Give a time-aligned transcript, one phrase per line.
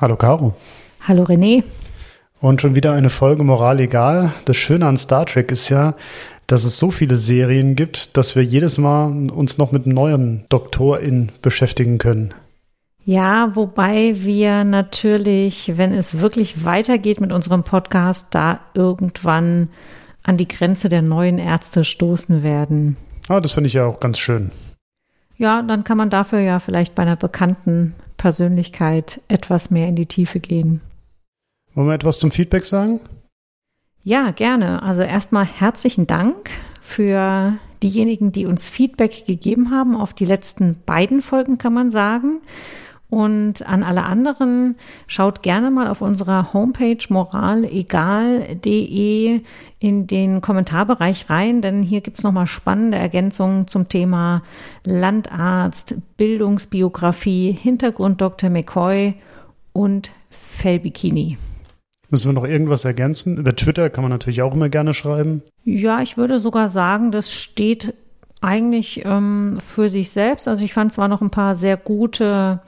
[0.00, 0.54] Hallo Caro.
[1.06, 1.62] Hallo René.
[2.40, 4.32] Und schon wieder eine Folge Moral egal.
[4.46, 5.94] Das Schöne an Star Trek ist ja,
[6.46, 10.46] dass es so viele Serien gibt, dass wir jedes Mal uns noch mit einem neuen
[10.48, 12.32] Doktorin beschäftigen können.
[13.04, 19.68] Ja, wobei wir natürlich, wenn es wirklich weitergeht mit unserem Podcast, da irgendwann
[20.22, 22.96] an die Grenze der neuen Ärzte stoßen werden.
[23.28, 24.50] Ah, das finde ich ja auch ganz schön.
[25.36, 30.04] Ja, dann kann man dafür ja vielleicht bei einer bekannten Persönlichkeit etwas mehr in die
[30.04, 30.82] Tiefe gehen.
[31.74, 33.00] Wollen wir etwas zum Feedback sagen?
[34.04, 34.82] Ja, gerne.
[34.82, 36.50] Also erstmal herzlichen Dank
[36.82, 42.42] für diejenigen, die uns Feedback gegeben haben auf die letzten beiden Folgen, kann man sagen.
[43.10, 44.76] Und an alle anderen,
[45.08, 49.40] schaut gerne mal auf unserer Homepage moralegal.de
[49.80, 54.42] in den Kommentarbereich rein, denn hier gibt's nochmal spannende Ergänzungen zum Thema
[54.84, 58.48] Landarzt, Bildungsbiografie, Hintergrund Dr.
[58.48, 59.14] McCoy
[59.72, 61.36] und Fellbikini.
[62.10, 63.38] Müssen wir noch irgendwas ergänzen?
[63.38, 65.42] Über Twitter kann man natürlich auch immer gerne schreiben.
[65.64, 67.94] Ja, ich würde sogar sagen, das steht
[68.40, 70.48] eigentlich ähm, für sich selbst.
[70.48, 72.60] Also ich fand zwar noch ein paar sehr gute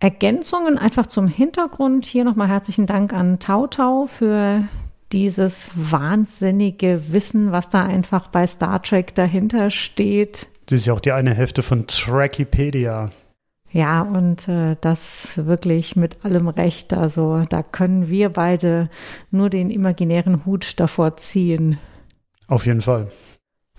[0.00, 2.04] Ergänzungen einfach zum Hintergrund.
[2.04, 4.64] Hier nochmal herzlichen Dank an Tautau für
[5.12, 10.46] dieses wahnsinnige Wissen, was da einfach bei Star Trek dahinter steht.
[10.66, 13.10] Das ist ja auch die eine Hälfte von Trackipedia.
[13.70, 16.92] Ja, und äh, das wirklich mit allem Recht.
[16.94, 18.88] Also da können wir beide
[19.30, 21.78] nur den imaginären Hut davor ziehen.
[22.46, 23.08] Auf jeden Fall.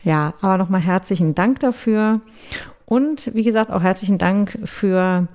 [0.06, 2.22] Ja, aber nochmal herzlichen Dank dafür.
[2.86, 5.28] Und wie gesagt, auch herzlichen Dank für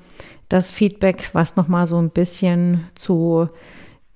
[0.49, 3.49] das Feedback, was nochmal so ein bisschen zu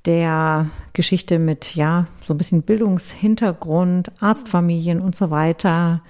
[0.04, 6.02] der Geschichte mit, ja, so ein bisschen Bildungshintergrund, Arztfamilien und so weiter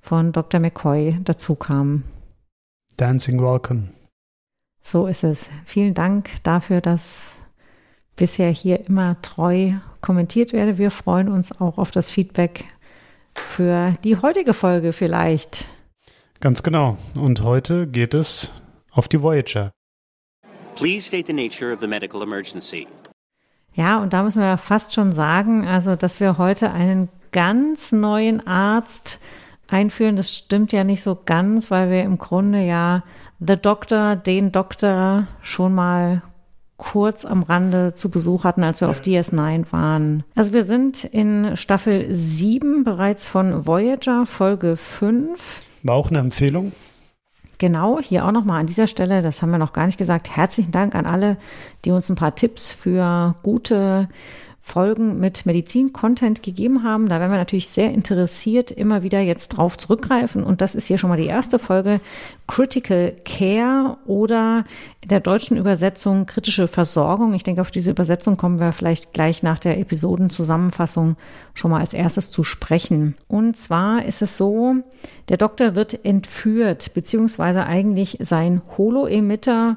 [0.00, 0.58] von Dr.
[0.58, 2.02] McCoy dazu kam.
[2.96, 3.90] Dancing Welcome.
[4.80, 5.48] So ist es.
[5.64, 7.42] Vielen Dank dafür, dass
[8.16, 10.78] bisher hier immer treu kommentiert werde.
[10.78, 12.64] Wir freuen uns auch auf das Feedback
[13.34, 15.66] für die heutige Folge vielleicht.
[16.40, 16.96] Ganz genau.
[17.14, 18.52] Und heute geht es
[18.90, 19.70] auf die Voyager.
[20.74, 22.86] Please state the nature of the medical emergency.
[23.74, 28.46] Ja, und da müssen wir fast schon sagen, also, dass wir heute einen ganz neuen
[28.46, 29.18] Arzt
[29.68, 30.16] einführen.
[30.16, 33.02] Das stimmt ja nicht so ganz, weil wir im Grunde ja
[33.40, 36.22] The Doctor, den Doktor schon mal
[36.82, 40.24] kurz am Rande zu Besuch hatten, als wir auf DS9 waren.
[40.34, 45.62] Also wir sind in Staffel 7 bereits von Voyager, Folge 5.
[45.84, 46.72] War auch eine Empfehlung.
[47.58, 50.72] Genau, hier auch nochmal an dieser Stelle, das haben wir noch gar nicht gesagt, herzlichen
[50.72, 51.36] Dank an alle,
[51.84, 54.08] die uns ein paar Tipps für gute
[54.64, 57.08] Folgen mit Medizin-Content gegeben haben.
[57.08, 60.44] Da werden wir natürlich sehr interessiert immer wieder jetzt drauf zurückgreifen.
[60.44, 62.00] Und das ist hier schon mal die erste Folge
[62.46, 64.64] Critical Care oder
[65.00, 67.34] in der deutschen Übersetzung kritische Versorgung.
[67.34, 71.16] Ich denke, auf diese Übersetzung kommen wir vielleicht gleich nach der Episodenzusammenfassung
[71.54, 73.16] schon mal als erstes zu sprechen.
[73.26, 74.76] Und zwar ist es so,
[75.28, 79.76] der Doktor wird entführt, beziehungsweise eigentlich sein Holo-Emitter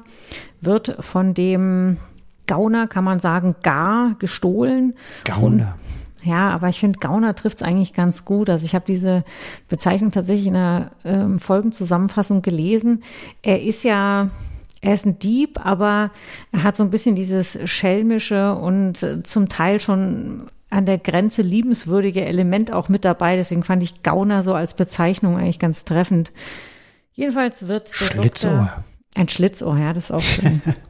[0.60, 1.98] wird von dem
[2.46, 4.94] Gauner kann man sagen, gar gestohlen.
[5.24, 5.44] Gauner.
[5.46, 8.50] Und, ja, aber ich finde, Gauner trifft es eigentlich ganz gut.
[8.50, 9.24] Also ich habe diese
[9.68, 13.04] Bezeichnung tatsächlich in der ähm, Folgenzusammenfassung gelesen.
[13.42, 14.30] Er ist ja
[14.80, 16.10] er ist ein Dieb, aber
[16.52, 21.42] er hat so ein bisschen dieses schelmische und äh, zum Teil schon an der Grenze
[21.42, 23.36] liebenswürdige Element auch mit dabei.
[23.36, 26.32] Deswegen fand ich Gauner so als Bezeichnung eigentlich ganz treffend.
[27.12, 28.50] Jedenfalls wird der Schlitzohr.
[28.50, 28.84] Doktor,
[29.16, 30.60] ein Schlitzohr, ja, das ist auch schön.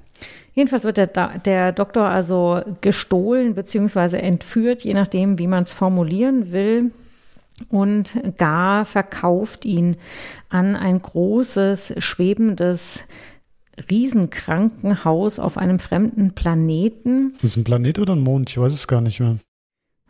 [0.55, 4.17] Jedenfalls wird der, der Doktor also gestohlen bzw.
[4.19, 6.93] entführt, je nachdem, wie man es formulieren will.
[7.69, 9.97] Und Gar verkauft ihn
[10.49, 13.05] an ein großes, schwebendes
[13.91, 17.35] Riesenkrankenhaus auf einem fremden Planeten.
[17.43, 18.51] Ist ein Planet oder ein Mond?
[18.51, 19.37] Ich weiß es gar nicht mehr.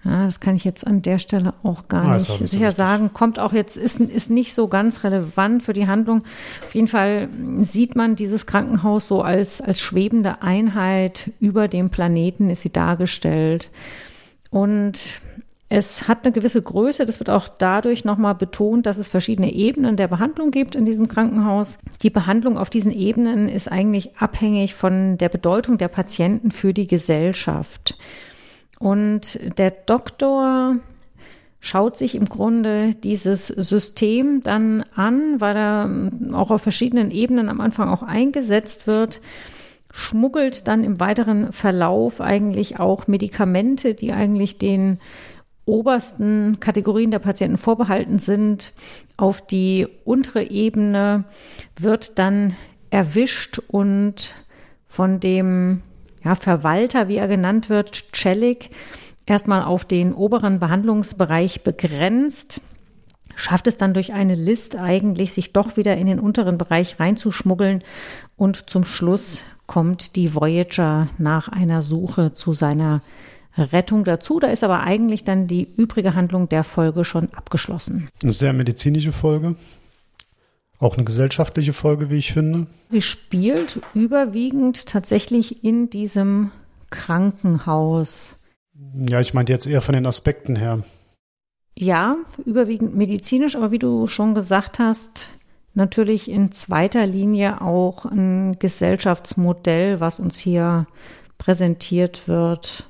[0.04, 2.76] Ja, das kann ich jetzt an der Stelle auch gar Ah, nicht so sicher wichtig.
[2.76, 3.10] sagen.
[3.12, 6.22] Kommt auch jetzt, ist, ist nicht so ganz relevant für die Handlung.
[6.64, 7.28] Auf jeden Fall
[7.62, 13.70] sieht man dieses Krankenhaus so als, als schwebende Einheit über dem Planeten ist sie dargestellt.
[14.50, 15.20] Und
[15.68, 17.04] es hat eine gewisse Größe.
[17.04, 21.08] Das wird auch dadurch nochmal betont, dass es verschiedene Ebenen der Behandlung gibt in diesem
[21.08, 21.78] Krankenhaus.
[22.02, 26.86] Die Behandlung auf diesen Ebenen ist eigentlich abhängig von der Bedeutung der Patienten für die
[26.86, 27.98] Gesellschaft.
[28.78, 30.76] Und der Doktor
[31.60, 37.48] schaut sich im Grunde dieses System dann an, weil er ähm, auch auf verschiedenen Ebenen
[37.48, 39.20] am Anfang auch eingesetzt wird,
[39.90, 44.98] schmuggelt dann im weiteren Verlauf eigentlich auch Medikamente, die eigentlich den
[45.64, 48.72] obersten Kategorien der Patienten vorbehalten sind,
[49.16, 51.24] auf die untere Ebene,
[51.80, 52.54] wird dann
[52.90, 54.34] erwischt und
[54.86, 55.82] von dem
[56.26, 58.70] ja, Verwalter, wie er genannt wird, Celik,
[59.26, 62.60] erstmal auf den oberen Behandlungsbereich begrenzt,
[63.36, 67.84] schafft es dann durch eine List eigentlich, sich doch wieder in den unteren Bereich reinzuschmuggeln
[68.36, 73.02] und zum Schluss kommt die Voyager nach einer Suche zu seiner
[73.56, 74.40] Rettung dazu.
[74.40, 78.08] Da ist aber eigentlich dann die übrige Handlung der Folge schon abgeschlossen.
[78.20, 79.54] Eine sehr medizinische Folge.
[80.78, 82.66] Auch eine gesellschaftliche Folge, wie ich finde.
[82.88, 86.50] Sie spielt überwiegend tatsächlich in diesem
[86.90, 88.36] Krankenhaus.
[88.94, 90.82] Ja, ich meinte jetzt eher von den Aspekten her.
[91.78, 95.28] Ja, überwiegend medizinisch, aber wie du schon gesagt hast,
[95.74, 100.86] natürlich in zweiter Linie auch ein Gesellschaftsmodell, was uns hier
[101.38, 102.88] präsentiert wird.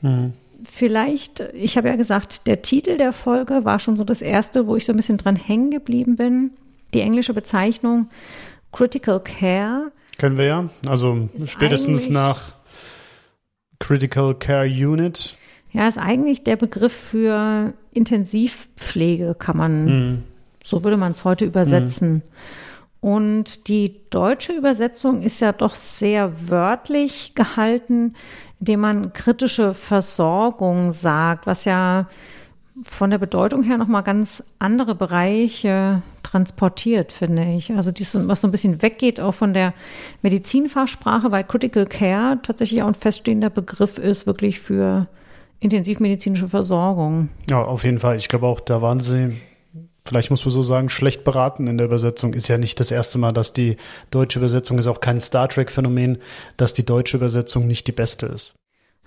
[0.00, 0.32] Hm.
[0.64, 4.76] Vielleicht, ich habe ja gesagt, der Titel der Folge war schon so das erste, wo
[4.76, 6.52] ich so ein bisschen dran hängen geblieben bin.
[6.94, 8.08] Die englische Bezeichnung
[8.72, 9.92] Critical Care.
[10.18, 10.70] Können wir ja.
[10.86, 12.52] Also spätestens nach
[13.78, 15.36] Critical Care Unit.
[15.72, 20.22] Ja, ist eigentlich der Begriff für Intensivpflege, kann man, mhm.
[20.62, 22.14] so würde man es heute übersetzen.
[22.14, 22.22] Mhm.
[23.00, 28.14] Und die deutsche Übersetzung ist ja doch sehr wörtlich gehalten,
[28.60, 32.08] indem man kritische Versorgung sagt, was ja
[32.82, 36.02] von der Bedeutung her nochmal ganz andere Bereiche
[36.34, 37.72] transportiert, finde ich.
[37.72, 39.72] Also dies, was so ein bisschen weggeht auch von der
[40.22, 45.06] Medizinfachsprache, weil Critical Care tatsächlich auch ein feststehender Begriff ist, wirklich für
[45.60, 47.28] intensivmedizinische Versorgung.
[47.48, 48.16] Ja, auf jeden Fall.
[48.16, 49.36] Ich glaube auch, da waren sie,
[50.04, 52.34] vielleicht muss man so sagen, schlecht beraten in der Übersetzung.
[52.34, 53.76] Ist ja nicht das erste Mal, dass die
[54.10, 56.18] deutsche Übersetzung ist auch kein Star Trek-Phänomen,
[56.56, 58.54] dass die deutsche Übersetzung nicht die beste ist.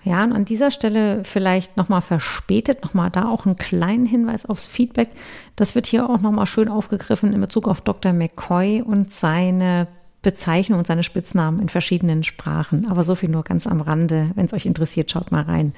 [0.04, 4.66] Ja, und an dieser Stelle vielleicht nochmal verspätet, nochmal da auch einen kleinen Hinweis aufs
[4.66, 5.08] Feedback.
[5.56, 8.12] Das wird hier auch nochmal schön aufgegriffen in Bezug auf Dr.
[8.12, 9.88] McCoy und seine
[10.22, 12.88] Bezeichnung und seine Spitznamen in verschiedenen Sprachen.
[12.88, 14.30] Aber so viel nur ganz am Rande.
[14.34, 15.74] Wenn es euch interessiert, schaut mal rein.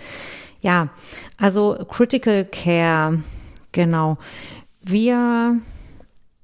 [0.60, 0.88] Ja,
[1.38, 3.22] also Critical Care,
[3.72, 4.16] genau.
[4.82, 5.58] Wir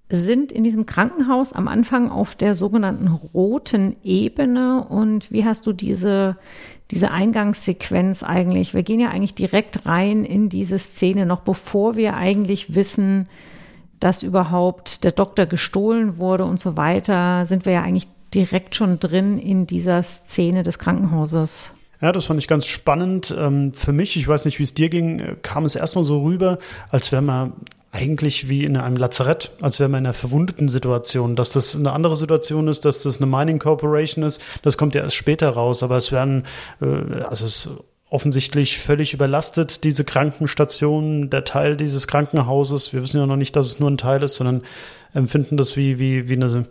[0.09, 4.85] sind in diesem Krankenhaus am Anfang auf der sogenannten roten Ebene.
[4.85, 6.37] Und wie hast du diese,
[6.91, 8.75] diese Eingangssequenz eigentlich?
[8.75, 13.29] Wir gehen ja eigentlich direkt rein in diese Szene, noch bevor wir eigentlich wissen,
[14.01, 19.01] dass überhaupt der Doktor gestohlen wurde und so weiter, sind wir ja eigentlich direkt schon
[19.01, 21.73] drin in dieser Szene des Krankenhauses.
[22.01, 23.35] Ja, das fand ich ganz spannend.
[23.37, 26.59] Ähm, für mich, ich weiß nicht, wie es dir ging, kam es erstmal so rüber,
[26.91, 27.55] als wäre man
[27.93, 31.37] eigentlich wie in einem Lazarett, als wäre man in einer verwundeten Situation.
[31.37, 35.03] Dass das eine andere Situation ist, dass das eine Mining Corporation ist, das kommt ja
[35.03, 35.83] erst später raus.
[35.83, 36.45] Aber es werden,
[36.81, 37.71] äh, also es
[38.09, 42.93] offensichtlich völlig überlastet, diese Krankenstation, der Teil dieses Krankenhauses.
[42.93, 44.63] Wir wissen ja noch nicht, dass es nur ein Teil ist, sondern
[45.13, 46.67] empfinden das wie, wie, wie eine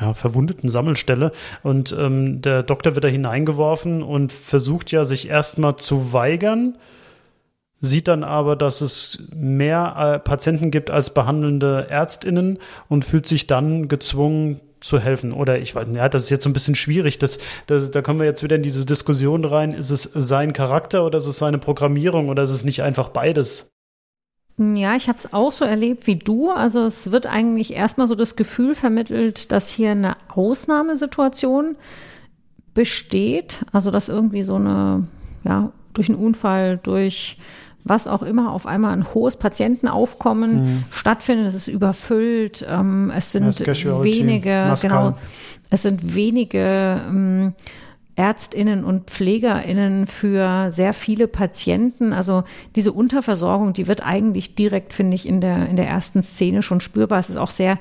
[0.00, 1.32] ja, verwundeten Sammelstelle.
[1.62, 6.76] Und ähm, der Doktor wird da hineingeworfen und versucht ja, sich erstmal zu weigern,
[7.80, 12.58] sieht dann aber, dass es mehr äh, Patienten gibt als behandelnde Ärztinnen
[12.88, 15.32] und fühlt sich dann gezwungen zu helfen.
[15.32, 17.18] Oder ich weiß, ja, das ist jetzt so ein bisschen schwierig.
[17.18, 19.72] Das, das, da kommen wir jetzt wieder in diese Diskussion rein.
[19.72, 23.70] Ist es sein Charakter oder ist es seine Programmierung oder ist es nicht einfach beides?
[24.58, 26.50] Ja, ich habe es auch so erlebt wie du.
[26.50, 31.76] Also es wird eigentlich erstmal so das Gefühl vermittelt, dass hier eine Ausnahmesituation
[32.74, 33.60] besteht.
[33.72, 35.06] Also dass irgendwie so eine,
[35.44, 37.38] ja, durch einen Unfall, durch
[37.88, 40.84] was auch immer auf einmal ein hohes Patientenaufkommen mhm.
[40.90, 41.46] stattfindet.
[41.46, 42.64] Es ist überfüllt.
[42.68, 44.90] Ähm, es sind wenige, Maskan.
[44.90, 45.18] genau,
[45.70, 47.54] es sind wenige ähm,
[48.18, 52.12] Ärztinnen und Pflegerinnen für sehr viele Patienten.
[52.12, 52.42] Also
[52.74, 56.80] diese Unterversorgung, die wird eigentlich direkt, finde ich, in der, in der ersten Szene schon
[56.80, 57.20] spürbar.
[57.20, 57.78] Es ist auch sehr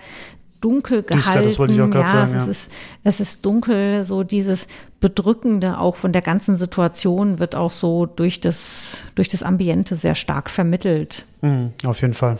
[0.62, 1.24] dunkel gehalten.
[1.24, 2.24] Düster, das wollte ich auch ja, sagen.
[2.24, 2.52] Es, ja.
[2.52, 2.72] ist,
[3.04, 4.68] es ist dunkel, so dieses
[5.00, 10.16] Bedrückende auch von der ganzen Situation wird auch so durch das, durch das Ambiente sehr
[10.16, 11.26] stark vermittelt.
[11.42, 12.38] Mhm, auf jeden Fall.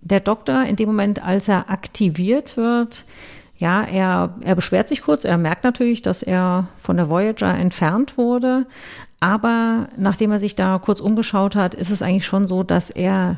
[0.00, 3.04] Der Doktor, in dem Moment, als er aktiviert wird,
[3.58, 8.16] ja, er, er beschwert sich kurz, er merkt natürlich, dass er von der Voyager entfernt
[8.16, 8.66] wurde,
[9.20, 13.36] aber nachdem er sich da kurz umgeschaut hat, ist es eigentlich schon so, dass er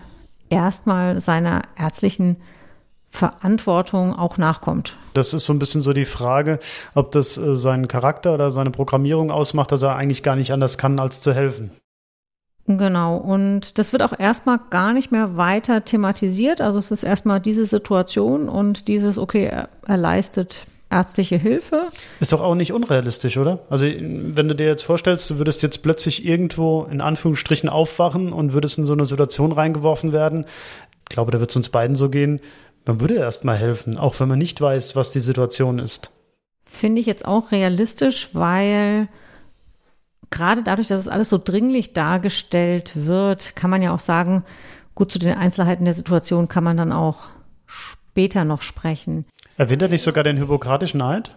[0.48, 2.36] erstmal seiner ärztlichen
[3.12, 4.96] Verantwortung auch nachkommt.
[5.12, 6.58] Das ist so ein bisschen so die Frage,
[6.94, 10.78] ob das äh, seinen Charakter oder seine Programmierung ausmacht, dass er eigentlich gar nicht anders
[10.78, 11.70] kann, als zu helfen.
[12.66, 16.62] Genau, und das wird auch erstmal gar nicht mehr weiter thematisiert.
[16.62, 21.88] Also es ist erstmal diese Situation und dieses, okay, er, er leistet ärztliche Hilfe.
[22.20, 23.60] Ist doch auch nicht unrealistisch, oder?
[23.68, 28.52] Also wenn du dir jetzt vorstellst, du würdest jetzt plötzlich irgendwo in Anführungsstrichen aufwachen und
[28.52, 30.46] würdest in so eine Situation reingeworfen werden,
[31.08, 32.40] ich glaube, da wird es uns beiden so gehen,
[32.86, 36.10] man würde erstmal helfen, auch wenn man nicht weiß, was die Situation ist.
[36.64, 39.08] Finde ich jetzt auch realistisch, weil
[40.30, 44.44] gerade dadurch, dass es alles so dringlich dargestellt wird, kann man ja auch sagen,
[44.94, 47.28] gut, zu den Einzelheiten der Situation kann man dann auch
[47.66, 49.26] später noch sprechen.
[49.56, 51.36] Erwähnt er nicht sogar den Hippokratischen Eid?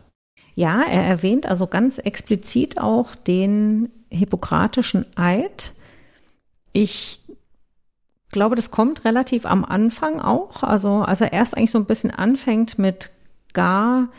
[0.55, 5.73] Ja, er erwähnt also ganz explizit auch den Hippokratischen Eid.
[6.71, 7.19] Ich
[8.35, 10.61] glaube, das kommt relativ am Anfang auch.
[10.61, 13.09] Also als er erst eigentlich so ein bisschen anfängt mit
[13.53, 14.09] gar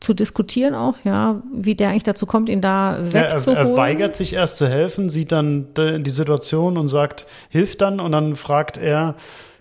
[0.00, 3.58] zu diskutieren auch, ja, wie der eigentlich dazu kommt, ihn da wegzuholen.
[3.58, 7.76] Ja, er, er, weigert sich erst zu helfen, sieht dann die Situation und sagt, hilf
[7.76, 9.14] dann und dann fragt er,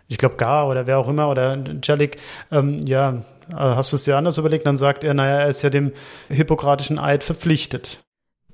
[0.07, 2.17] ich glaube Gar oder wer auch immer oder Jellic,
[2.51, 4.65] ähm, ja, hast du es dir anders überlegt?
[4.65, 5.91] Dann sagt er, naja, er ist ja dem
[6.29, 7.99] hippokratischen Eid verpflichtet.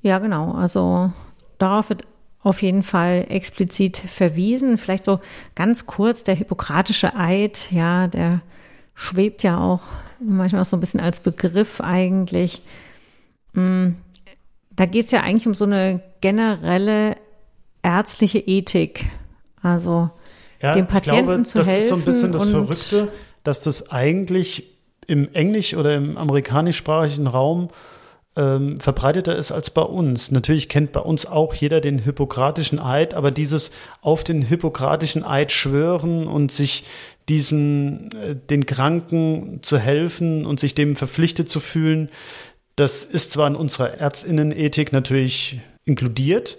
[0.01, 0.53] Ja, genau.
[0.53, 1.11] Also
[1.59, 2.03] darauf wird
[2.45, 4.77] auf jeden Fall explizit verwiesen.
[4.77, 5.19] Vielleicht so
[5.55, 8.41] ganz kurz, der hippokratische Eid, ja, der
[8.93, 9.81] schwebt ja auch
[10.19, 12.61] manchmal auch so ein bisschen als Begriff eigentlich.
[13.53, 13.93] Mm,
[14.75, 17.17] da geht es ja eigentlich um so eine generelle
[17.81, 19.05] ärztliche Ethik.
[19.63, 20.11] Also
[20.61, 21.79] ja, dem Patienten glaube, zu das helfen.
[21.79, 23.07] Das ist so ein bisschen das Verrückte,
[23.43, 24.71] dass das eigentlich
[25.07, 27.69] im englisch- oder im amerikanischsprachigen Raum
[28.35, 30.31] ähm, verbreiteter ist als bei uns.
[30.31, 35.51] Natürlich kennt bei uns auch jeder den hippokratischen Eid, aber dieses auf den hippokratischen Eid
[35.51, 36.85] schwören und sich
[37.29, 42.09] diesen, äh, den Kranken zu helfen und sich dem verpflichtet zu fühlen,
[42.75, 46.57] das ist zwar in unserer Ärztinnenethik natürlich inkludiert,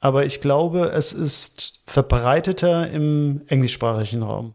[0.00, 4.54] aber ich glaube, es ist verbreiteter im englischsprachigen Raum.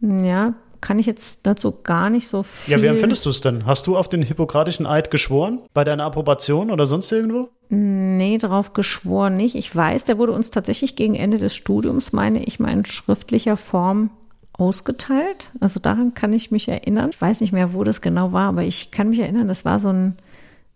[0.00, 2.74] Ja, kann ich jetzt dazu gar nicht so viel.
[2.74, 3.64] Ja, wie empfindest du es denn?
[3.64, 5.60] Hast du auf den hippokratischen Eid geschworen?
[5.72, 7.48] Bei deiner Approbation oder sonst irgendwo?
[7.70, 9.54] Nee, darauf geschworen nicht.
[9.54, 13.56] Ich weiß, der wurde uns tatsächlich gegen Ende des Studiums, meine ich mal, in schriftlicher
[13.56, 14.10] Form
[14.52, 15.50] ausgeteilt.
[15.60, 17.10] Also daran kann ich mich erinnern.
[17.14, 19.78] Ich weiß nicht mehr, wo das genau war, aber ich kann mich erinnern, das war
[19.78, 20.18] so ein,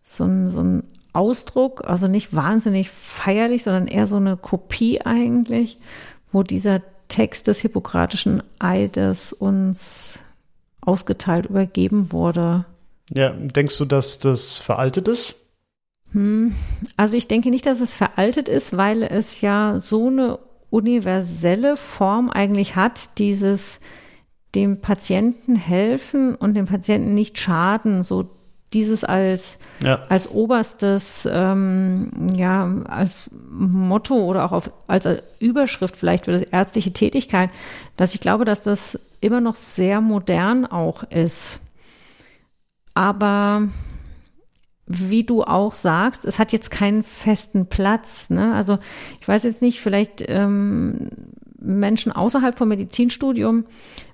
[0.03, 5.79] so ein, so ein Ausdruck, also nicht wahnsinnig feierlich, sondern eher so eine Kopie eigentlich,
[6.33, 10.23] wo dieser Text des hippokratischen Eides uns
[10.81, 12.65] ausgeteilt, übergeben wurde.
[13.13, 15.37] Ja, denkst du, dass das veraltet ist?
[16.13, 16.55] Hm,
[16.97, 20.39] also ich denke nicht, dass es veraltet ist, weil es ja so eine
[20.71, 23.81] universelle Form eigentlich hat, dieses
[24.55, 28.31] dem Patienten helfen und dem Patienten nicht schaden, so
[28.73, 30.01] dieses als, ja.
[30.09, 35.07] als oberstes, ähm, ja, als Motto oder auch auf, als
[35.39, 37.51] Überschrift vielleicht für die ärztliche Tätigkeit,
[37.97, 41.61] dass ich glaube, dass das immer noch sehr modern auch ist.
[42.95, 43.69] Aber
[44.87, 48.31] wie du auch sagst, es hat jetzt keinen festen Platz.
[48.31, 48.55] Ne?
[48.55, 48.79] Also
[49.21, 51.11] ich weiß jetzt nicht, vielleicht ähm,
[51.59, 53.65] Menschen außerhalb vom Medizinstudium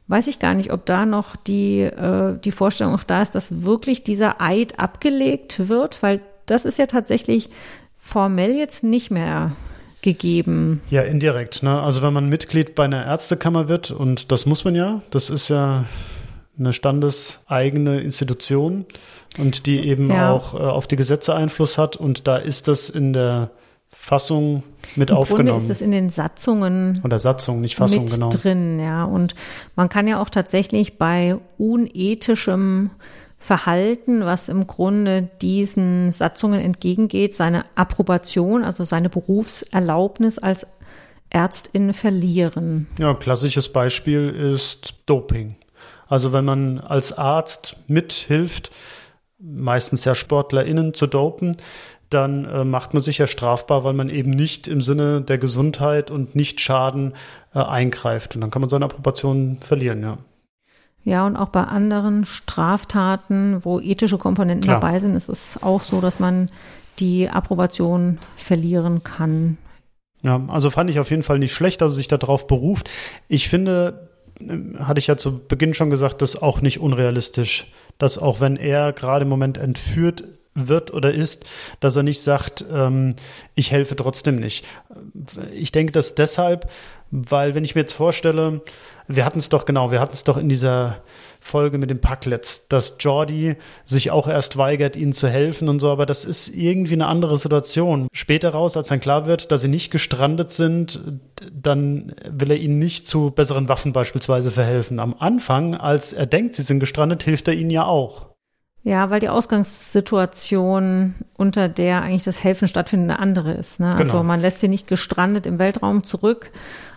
[0.08, 3.64] weiß ich gar nicht, ob da noch die, äh, die Vorstellung auch da ist, dass
[3.64, 7.50] wirklich dieser Eid abgelegt wird, weil das ist ja tatsächlich
[7.96, 9.52] formell jetzt nicht mehr
[10.02, 10.82] gegeben.
[10.90, 11.62] Ja, indirekt.
[11.62, 11.80] Ne?
[11.80, 15.48] Also wenn man Mitglied bei einer Ärztekammer wird, und das muss man ja, das ist
[15.48, 15.84] ja
[16.58, 18.84] eine standeseigene Institution
[19.38, 20.30] und die eben ja.
[20.30, 21.96] auch äh, auf die Gesetze Einfluss hat.
[21.96, 23.50] Und da ist das in der
[23.92, 24.62] Fassung
[24.96, 25.48] mit Im aufgenommen.
[25.48, 29.04] Grunde ist es in den Satzungen oder Satzung, nicht Fassung mit genau drin, ja.
[29.04, 29.34] Und
[29.76, 32.90] man kann ja auch tatsächlich bei unethischem
[33.38, 40.66] Verhalten, was im Grunde diesen Satzungen entgegengeht, seine Approbation, also seine Berufserlaubnis als
[41.28, 42.86] Ärztin verlieren.
[42.98, 45.56] Ja, klassisches Beispiel ist Doping.
[46.06, 48.70] Also wenn man als Arzt mithilft,
[49.38, 51.56] meistens ja SportlerInnen zu dopen,
[52.12, 56.10] dann äh, macht man sich ja strafbar, weil man eben nicht im Sinne der Gesundheit
[56.10, 57.14] und nicht Schaden
[57.54, 58.34] äh, eingreift.
[58.34, 60.18] Und dann kann man seine Approbation verlieren, ja.
[61.04, 64.80] Ja, und auch bei anderen Straftaten, wo ethische Komponenten Klar.
[64.80, 66.48] dabei sind, ist es auch so, dass man
[67.00, 69.58] die Approbation verlieren kann.
[70.22, 72.88] Ja, also fand ich auf jeden Fall nicht schlecht, dass er sich darauf beruft.
[73.26, 77.72] Ich finde, äh, hatte ich ja zu Beginn schon gesagt, das ist auch nicht unrealistisch,
[77.98, 81.44] dass auch wenn er gerade im Moment entführt wird oder ist,
[81.80, 83.14] dass er nicht sagt, ähm,
[83.54, 84.66] ich helfe trotzdem nicht.
[85.54, 86.70] Ich denke das deshalb,
[87.10, 88.62] weil wenn ich mir jetzt vorstelle,
[89.06, 91.02] wir hatten es doch genau, wir hatten es doch in dieser
[91.40, 95.90] Folge mit dem Packlets, dass Jordi sich auch erst weigert, ihnen zu helfen und so,
[95.90, 98.08] aber das ist irgendwie eine andere Situation.
[98.12, 101.00] Später raus, als dann klar wird, dass sie nicht gestrandet sind,
[101.52, 105.00] dann will er ihnen nicht zu besseren Waffen beispielsweise verhelfen.
[105.00, 108.31] Am Anfang, als er denkt, sie sind gestrandet, hilft er ihnen ja auch.
[108.84, 113.78] Ja, weil die Ausgangssituation, unter der eigentlich das Helfen stattfindet, eine andere ist.
[113.78, 113.92] Ne?
[113.92, 114.22] Also genau.
[114.24, 116.50] man lässt sie nicht gestrandet im Weltraum zurück,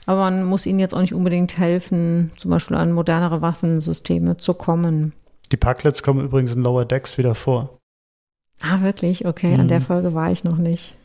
[0.08, 4.56] aber man muss ihnen jetzt auch nicht unbedingt helfen, zum Beispiel an modernere Waffensysteme zu
[4.56, 5.14] kommen.
[5.52, 7.78] Die Parklets kommen übrigens in Lower Decks wieder vor.
[8.62, 9.26] Ah, wirklich?
[9.26, 9.62] Okay, mhm.
[9.62, 9.84] an der mhm.
[9.84, 10.96] Folge war ich noch nicht.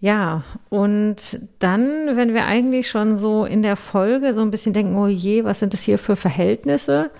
[0.00, 4.96] Ja, und dann, wenn wir eigentlich schon so in der Folge so ein bisschen denken,
[4.96, 7.10] oh je, was sind das hier für Verhältnisse,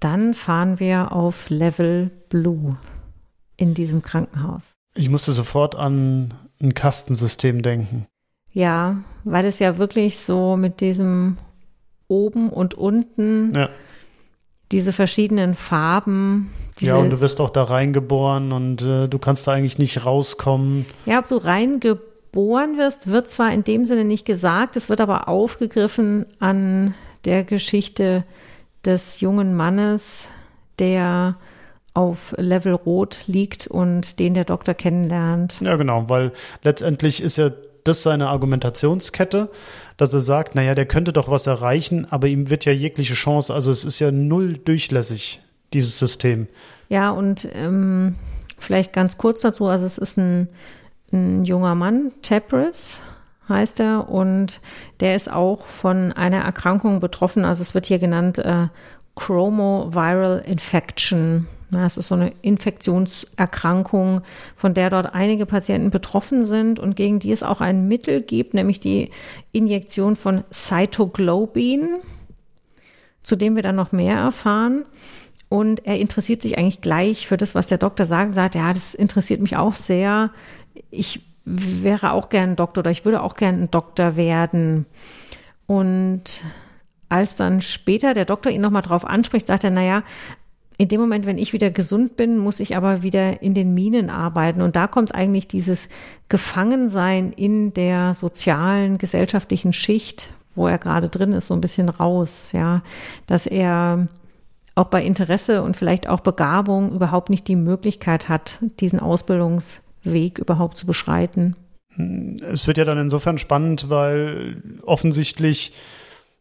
[0.00, 2.76] dann fahren wir auf Level Blue
[3.56, 4.74] in diesem Krankenhaus.
[4.94, 8.06] Ich musste sofort an ein Kastensystem denken.
[8.52, 11.36] Ja, weil es ja wirklich so mit diesem
[12.08, 13.68] oben und unten Ja.
[14.72, 16.50] diese verschiedenen Farben.
[16.80, 20.06] Diese, ja, und du wirst auch da reingeboren und äh, du kannst da eigentlich nicht
[20.06, 20.86] rauskommen.
[21.06, 25.28] Ja, ob du reingeboren wirst, wird zwar in dem Sinne nicht gesagt, es wird aber
[25.28, 28.24] aufgegriffen an der Geschichte
[28.84, 30.30] des jungen Mannes,
[30.78, 31.36] der
[31.94, 35.60] auf Level Rot liegt und den der Doktor kennenlernt.
[35.60, 36.32] Ja, genau, weil
[36.62, 37.50] letztendlich ist ja
[37.84, 39.50] das seine Argumentationskette,
[39.96, 43.52] dass er sagt, naja, der könnte doch was erreichen, aber ihm wird ja jegliche Chance,
[43.52, 45.40] also es ist ja null durchlässig,
[45.72, 46.46] dieses System.
[46.88, 48.14] Ja, und ähm,
[48.58, 50.48] vielleicht ganz kurz dazu, also es ist ein,
[51.12, 53.00] ein junger Mann, Tabris
[53.48, 54.60] heißt er, und
[55.00, 58.68] der ist auch von einer Erkrankung betroffen, also es wird hier genannt äh,
[59.14, 61.48] Chromoviral Infection.
[61.70, 64.22] Na, es ist so eine Infektionserkrankung,
[64.56, 68.54] von der dort einige Patienten betroffen sind und gegen die es auch ein Mittel gibt,
[68.54, 69.10] nämlich die
[69.52, 71.98] Injektion von Cytoglobin,
[73.22, 74.86] zu dem wir dann noch mehr erfahren.
[75.50, 78.94] Und er interessiert sich eigentlich gleich für das, was der Doktor sagt, sagt, ja, das
[78.94, 80.30] interessiert mich auch sehr.
[80.90, 84.86] Ich wäre auch gern Doktor oder ich würde auch gern ein Doktor werden.
[85.66, 86.44] Und
[87.08, 90.02] als dann später der Doktor ihn nochmal drauf anspricht, sagt er, naja,
[90.76, 94.10] in dem Moment, wenn ich wieder gesund bin, muss ich aber wieder in den Minen
[94.10, 94.62] arbeiten.
[94.62, 95.88] Und da kommt eigentlich dieses
[96.28, 102.50] Gefangensein in der sozialen, gesellschaftlichen Schicht, wo er gerade drin ist, so ein bisschen raus,
[102.52, 102.82] ja,
[103.26, 104.06] dass er
[104.76, 109.00] auch bei Interesse und vielleicht auch Begabung überhaupt nicht die Möglichkeit hat, diesen
[110.04, 111.56] Ausbildungsweg überhaupt zu beschreiten.
[112.52, 115.72] Es wird ja dann insofern spannend, weil offensichtlich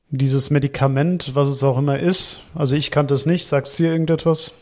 [0.10, 3.92] dieses Medikament, was es auch immer ist, also ich kannte es nicht, sagst du dir
[3.92, 4.54] irgendetwas?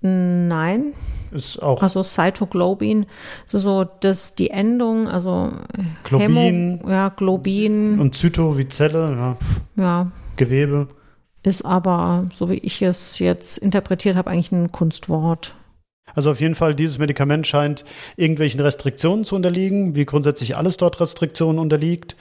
[0.00, 0.92] Nein.
[1.30, 3.04] Ist auch Also Cytoglobin,
[3.44, 5.52] so, so das, die Endung, also
[6.04, 6.36] Globin.
[6.36, 9.36] Hämo, ja, Globin, und Zyto wie Zelle, ja,
[9.76, 10.88] ja, Gewebe.
[11.42, 15.54] ist aber, so wie ich es jetzt interpretiert habe, eigentlich ein Kunstwort.
[16.18, 17.84] Also auf jeden Fall, dieses Medikament scheint
[18.16, 22.16] irgendwelchen Restriktionen zu unterliegen, wie grundsätzlich alles dort Restriktionen unterliegt.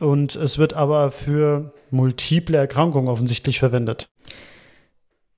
[0.00, 4.06] Und es wird aber für multiple Erkrankungen offensichtlich verwendet.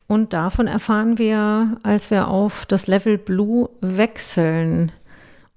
[0.07, 4.93] Und davon erfahren wir, als wir auf das Level Blue wechseln.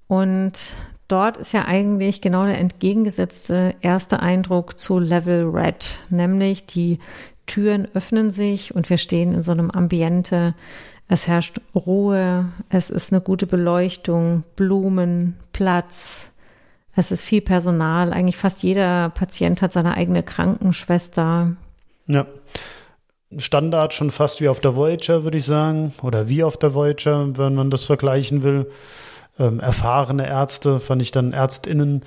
[0.08, 0.74] Und
[1.08, 6.98] dort ist ja eigentlich genau der entgegengesetzte erste Eindruck zu Level Red, nämlich die
[7.46, 10.56] Türen öffnen sich und wir stehen in so einem Ambiente.
[11.12, 16.32] Es herrscht Ruhe, es ist eine gute Beleuchtung, Blumen, Platz.
[16.96, 18.14] Es ist viel Personal.
[18.14, 21.56] Eigentlich fast jeder Patient hat seine eigene Krankenschwester.
[22.06, 22.28] Ja.
[23.38, 25.96] Standard schon fast wie auf der Voyager, würde ich sagen.
[26.04, 28.70] Oder wie auf der Voyager, wenn man das vergleichen will.
[29.40, 32.04] Ähm, erfahrene Ärzte, fand ich dann ÄrztInnen,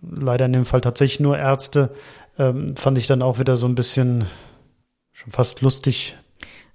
[0.00, 1.90] leider in dem Fall tatsächlich nur Ärzte,
[2.38, 4.26] ähm, fand ich dann auch wieder so ein bisschen
[5.12, 6.16] schon fast lustig.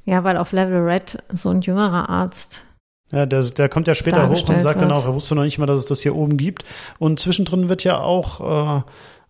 [0.06, 2.66] Ja, weil auf Level Red so ein jüngerer Arzt
[3.12, 5.00] Ja, der, der kommt ja später hoch und sagt dann wird.
[5.00, 6.66] auch, er wusste noch nicht mal, dass es das hier oben gibt.
[7.00, 8.82] Und zwischendrin wird ja auch äh,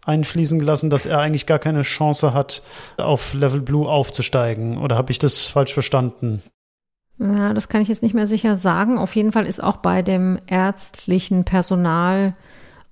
[0.06, 2.64] einfließen gelassen, dass er eigentlich gar keine Chance hat,
[2.98, 4.78] auf Level Blue aufzusteigen.
[4.78, 6.42] Oder habe ich das falsch verstanden?
[7.20, 8.98] Ja, das kann ich jetzt nicht mehr sicher sagen.
[8.98, 12.36] Auf jeden Fall ist auch bei dem ärztlichen Personal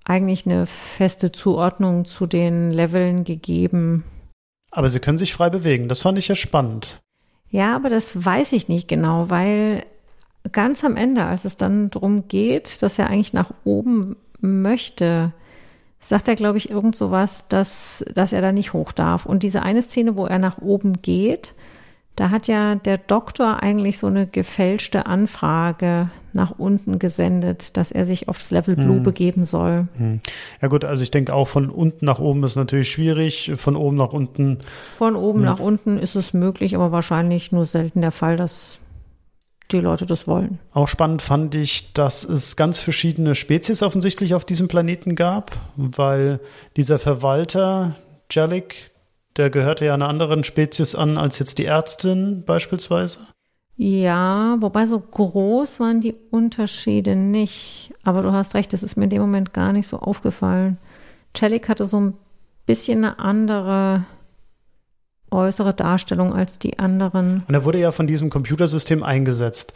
[0.05, 4.03] eigentlich eine feste Zuordnung zu den Leveln gegeben.
[4.71, 5.89] Aber sie können sich frei bewegen.
[5.89, 7.01] Das fand ich ja spannend.
[7.51, 9.83] Ja, aber das weiß ich nicht genau, weil
[10.51, 15.33] ganz am Ende, als es dann darum geht, dass er eigentlich nach oben möchte,
[15.99, 19.25] sagt er, glaube ich, irgend sowas, dass, dass er da nicht hoch darf.
[19.25, 21.53] Und diese eine Szene, wo er nach oben geht,
[22.15, 28.05] da hat ja der Doktor eigentlich so eine gefälschte Anfrage nach unten gesendet, dass er
[28.05, 29.87] sich auf das Level Blue begeben soll.
[30.61, 33.51] Ja gut, also ich denke auch von unten nach oben ist natürlich schwierig.
[33.55, 34.59] Von oben nach unten,
[34.95, 38.79] Von oben nach unten ist es möglich, aber wahrscheinlich nur selten der Fall, dass
[39.71, 40.59] die Leute das wollen.
[40.73, 46.41] auch spannend fand ich, dass es ganz verschiedene Spezies offensichtlich auf diesem Planeten gab, weil
[46.75, 47.95] dieser Verwalter,
[48.29, 48.90] Jellic,
[49.37, 53.19] der gehörte ja einer anderen Spezies an als jetzt die Ärztin beispielsweise.
[53.77, 57.93] Ja, wobei so groß waren die Unterschiede nicht.
[58.03, 60.77] Aber du hast recht, das ist mir in dem Moment gar nicht so aufgefallen.
[61.35, 62.13] Celik hatte so ein
[62.65, 64.05] bisschen eine andere
[65.31, 67.43] äußere Darstellung als die anderen.
[67.47, 69.73] Und er wurde ja von diesem Computersystem eingesetzt.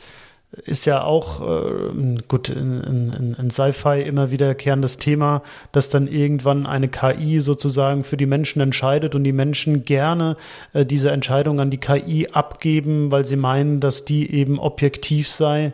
[0.51, 6.65] Ist ja auch äh, gut in, in, in Sci-Fi immer wiederkehrendes Thema, dass dann irgendwann
[6.65, 10.37] eine KI sozusagen für die Menschen entscheidet und die Menschen gerne
[10.73, 15.73] äh, diese Entscheidung an die KI abgeben, weil sie meinen, dass die eben objektiv sei.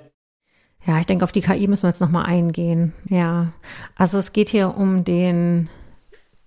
[0.88, 2.94] Ja, ich denke, auf die KI müssen wir jetzt nochmal eingehen.
[3.08, 3.54] Ja,
[3.96, 5.70] also es geht hier um den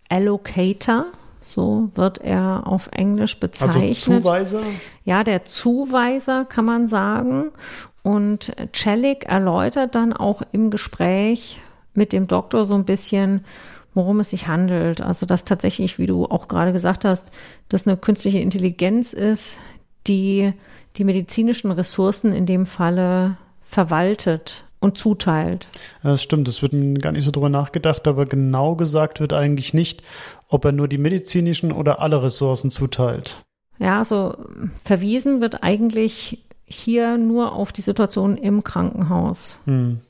[0.08, 1.06] Allocator,
[1.40, 3.90] so wird er auf Englisch bezeichnet.
[3.90, 4.62] Also Zuweiser?
[5.04, 7.52] Ja, der Zuweiser kann man sagen.
[8.04, 11.60] Und Celik erläutert dann auch im Gespräch
[11.94, 13.44] mit dem Doktor so ein bisschen,
[13.94, 15.00] worum es sich handelt.
[15.00, 17.30] Also, dass tatsächlich, wie du auch gerade gesagt hast,
[17.70, 19.58] dass eine künstliche Intelligenz ist,
[20.06, 20.52] die
[20.96, 25.66] die medizinischen Ressourcen in dem Falle verwaltet und zuteilt.
[26.02, 30.02] Das stimmt, es wird gar nicht so drüber nachgedacht, aber genau gesagt wird eigentlich nicht,
[30.48, 33.42] ob er nur die medizinischen oder alle Ressourcen zuteilt.
[33.78, 34.36] Ja, also
[34.76, 39.60] verwiesen wird eigentlich hier nur auf die Situation im Krankenhaus.
[39.64, 40.00] Hm.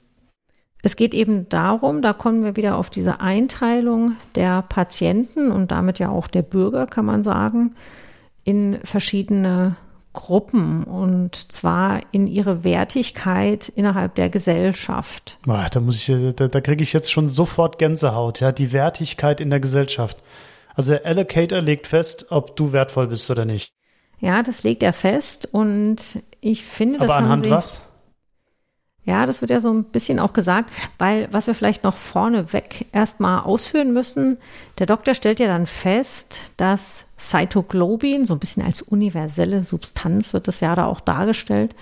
[0.82, 5.98] Es geht eben darum, da kommen wir wieder auf diese Einteilung der Patienten und damit
[5.98, 7.74] ja auch der Bürger, kann man sagen,
[8.44, 9.76] in verschiedene
[10.12, 15.38] Gruppen und zwar in ihre Wertigkeit innerhalb der Gesellschaft.
[15.44, 19.40] Boah, da muss ich, da, da kriege ich jetzt schon sofort Gänsehaut, ja, die Wertigkeit
[19.40, 20.18] in der Gesellschaft.
[20.74, 23.72] Also der Allocator legt fest, ob du wertvoll bist oder nicht.
[24.24, 25.98] Ja, das legt er fest und
[26.40, 27.82] ich finde, das Aber anhand sie, was?
[29.04, 32.86] Ja, das wird ja so ein bisschen auch gesagt, weil was wir vielleicht noch vorneweg
[32.92, 34.38] erstmal ausführen müssen,
[34.78, 40.48] der Doktor stellt ja dann fest, dass Cytoglobin, so ein bisschen als universelle Substanz wird
[40.48, 41.74] das ja da auch dargestellt,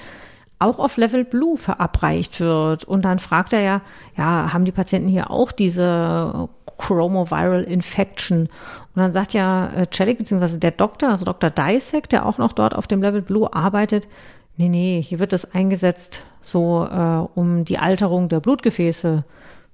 [0.59, 2.83] auch auf Level Blue verabreicht wird.
[2.83, 3.83] Und dann fragt er ja,
[4.16, 6.48] ja, haben die Patienten hier auch diese
[6.82, 8.42] Chromoviral Infection?
[8.42, 11.50] Und dann sagt ja äh, beziehungsweise der Doktor, also Dr.
[11.50, 14.08] Dysek, der auch noch dort auf dem Level Blue arbeitet,
[14.56, 19.24] nee, nee, hier wird das eingesetzt, so äh, um die Alterung der Blutgefäße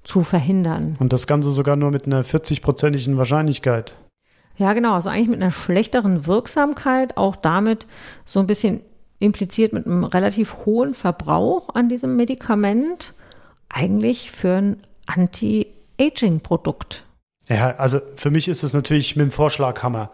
[0.04, 0.96] zu verhindern.
[0.98, 3.94] Und das Ganze sogar nur mit einer 40-prozentigen Wahrscheinlichkeit.
[4.56, 7.86] Ja, genau, also eigentlich mit einer schlechteren Wirksamkeit, auch damit
[8.24, 8.82] so ein bisschen
[9.18, 13.14] impliziert mit einem relativ hohen Verbrauch an diesem Medikament,
[13.68, 14.76] eigentlich für ein
[15.98, 17.04] Anti-Aging-Produkt.
[17.48, 20.10] Ja, also für mich ist es natürlich mit dem Vorschlaghammer.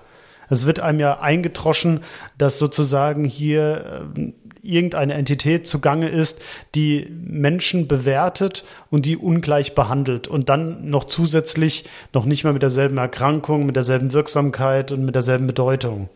[0.51, 2.01] Es wird einem ja eingetroschen,
[2.37, 6.41] dass sozusagen hier äh, irgendeine Entität zugange ist,
[6.75, 12.63] die Menschen bewertet und die ungleich behandelt und dann noch zusätzlich noch nicht mal mit
[12.63, 16.09] derselben Erkrankung, mit derselben Wirksamkeit und mit derselben Bedeutung.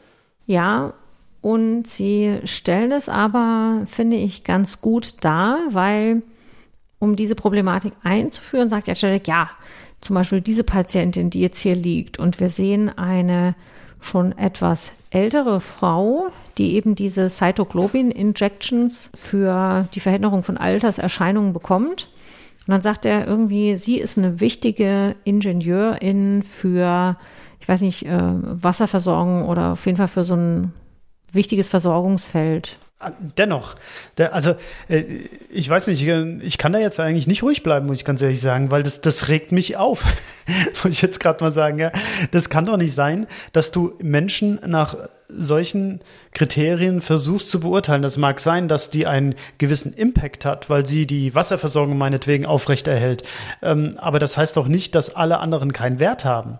[0.46, 0.94] Ja,
[1.40, 6.22] und sie stellen es aber, finde ich, ganz gut dar, weil
[6.98, 9.50] um diese Problematik einzuführen, sagt ja Jarek, ja,
[10.00, 13.54] zum Beispiel diese Patientin, die jetzt hier liegt und wir sehen eine
[14.00, 22.08] schon etwas ältere Frau, die eben diese Cytoglobin-Injections für die Verhinderung von Alterserscheinungen bekommt.
[22.66, 27.16] Und dann sagt er irgendwie, sie ist eine wichtige Ingenieurin für,
[27.60, 30.72] ich weiß nicht, äh, Wasserversorgung oder auf jeden Fall für so ein
[31.32, 32.76] wichtiges Versorgungsfeld.
[33.36, 33.76] Dennoch,
[34.16, 34.56] der, also
[34.88, 35.04] äh,
[35.50, 38.40] ich weiß nicht, ich kann da jetzt eigentlich nicht ruhig bleiben, muss ich ganz ehrlich
[38.40, 40.04] sagen, weil das, das regt mich auf,
[40.82, 41.78] muss ich jetzt gerade mal sagen.
[41.78, 41.92] Ja.
[42.32, 44.96] Das kann doch nicht sein, dass du Menschen nach
[45.28, 46.00] solchen
[46.32, 48.02] Kriterien versuchst zu beurteilen.
[48.02, 53.22] Das mag sein, dass die einen gewissen Impact hat, weil sie die Wasserversorgung meinetwegen aufrechterhält.
[53.62, 56.58] Ähm, aber das heißt doch nicht, dass alle anderen keinen Wert haben.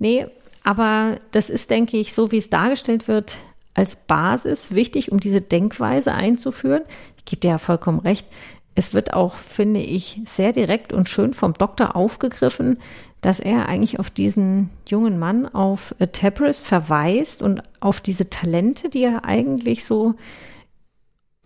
[0.00, 0.26] Nee,
[0.64, 3.38] aber das ist, denke ich, so wie es dargestellt wird,
[3.74, 6.82] als Basis wichtig, um diese Denkweise einzuführen.
[7.16, 8.26] Ich gebe dir ja vollkommen recht.
[8.74, 12.78] Es wird auch, finde ich, sehr direkt und schön vom Doktor aufgegriffen,
[13.20, 18.88] dass er eigentlich auf diesen jungen Mann, auf äh, Tabris verweist und auf diese Talente,
[18.88, 20.14] die er eigentlich so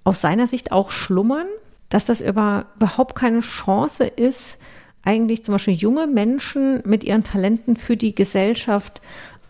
[0.05, 1.47] aus seiner Sicht auch schlummern,
[1.89, 4.61] dass das über, überhaupt keine Chance ist,
[5.03, 9.01] eigentlich zum Beispiel junge Menschen mit ihren Talenten für die Gesellschaft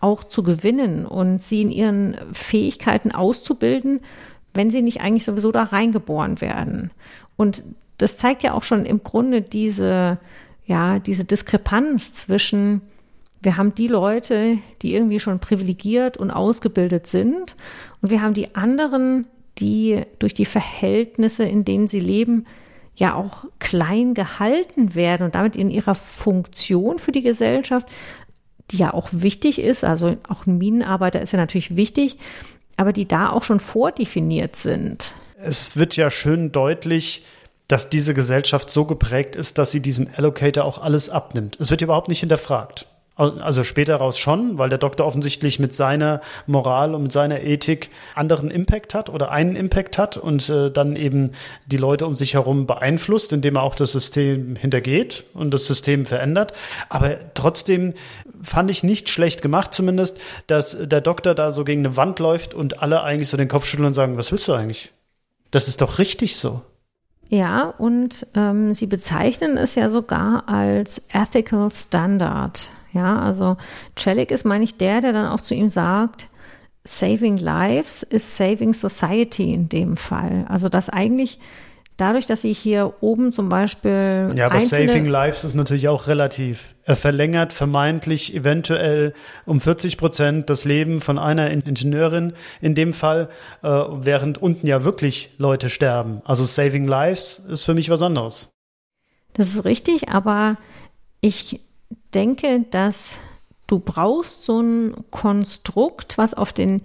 [0.03, 4.01] auch zu gewinnen und sie in ihren Fähigkeiten auszubilden,
[4.53, 6.91] wenn sie nicht eigentlich sowieso da reingeboren werden.
[7.37, 7.63] Und
[7.97, 10.19] das zeigt ja auch schon im Grunde diese,
[10.65, 12.81] ja, diese Diskrepanz zwischen,
[13.41, 17.55] wir haben die Leute, die irgendwie schon privilegiert und ausgebildet sind,
[18.01, 19.25] und wir haben die anderen,
[19.57, 22.45] die durch die Verhältnisse, in denen sie leben,
[22.95, 27.87] ja auch klein gehalten werden und damit in ihrer Funktion für die Gesellschaft
[28.73, 32.17] die ja auch wichtig ist, also auch ein Minenarbeiter ist ja natürlich wichtig,
[32.75, 35.13] aber die da auch schon vordefiniert sind.
[35.37, 37.23] Es wird ja schön deutlich,
[37.67, 41.57] dass diese Gesellschaft so geprägt ist, dass sie diesem Allocator auch alles abnimmt.
[41.59, 42.87] Es wird überhaupt nicht hinterfragt.
[43.15, 47.91] Also später raus schon, weil der Doktor offensichtlich mit seiner Moral und mit seiner Ethik
[48.15, 51.31] anderen Impact hat oder einen Impact hat und äh, dann eben
[51.67, 56.07] die Leute um sich herum beeinflusst, indem er auch das System hintergeht und das System
[56.07, 56.53] verändert.
[56.89, 57.93] Aber trotzdem
[58.41, 62.55] fand ich nicht schlecht gemacht, zumindest, dass der Doktor da so gegen eine Wand läuft
[62.55, 64.91] und alle eigentlich so den Kopf schütteln und sagen, was willst du eigentlich?
[65.51, 66.61] Das ist doch richtig so.
[67.29, 72.71] Ja, und ähm, sie bezeichnen es ja sogar als Ethical Standard.
[72.93, 73.57] Ja, also
[73.97, 76.27] Celik ist, meine ich, der, der dann auch zu ihm sagt,
[76.85, 80.45] Saving Lives is Saving Society in dem Fall.
[80.49, 81.39] Also dass eigentlich
[81.97, 84.33] dadurch, dass sie hier oben zum Beispiel.
[84.35, 86.75] Ja, aber Saving Lives ist natürlich auch relativ.
[86.83, 89.13] Er verlängert vermeintlich eventuell
[89.45, 93.29] um 40 Prozent das Leben von einer Ingenieurin in dem Fall,
[93.61, 96.21] äh, während unten ja wirklich Leute sterben.
[96.25, 98.49] Also Saving Lives ist für mich was anderes.
[99.33, 100.57] Das ist richtig, aber
[101.21, 101.61] ich
[102.13, 103.19] denke, dass
[103.67, 106.81] du brauchst so ein Konstrukt, was auf den,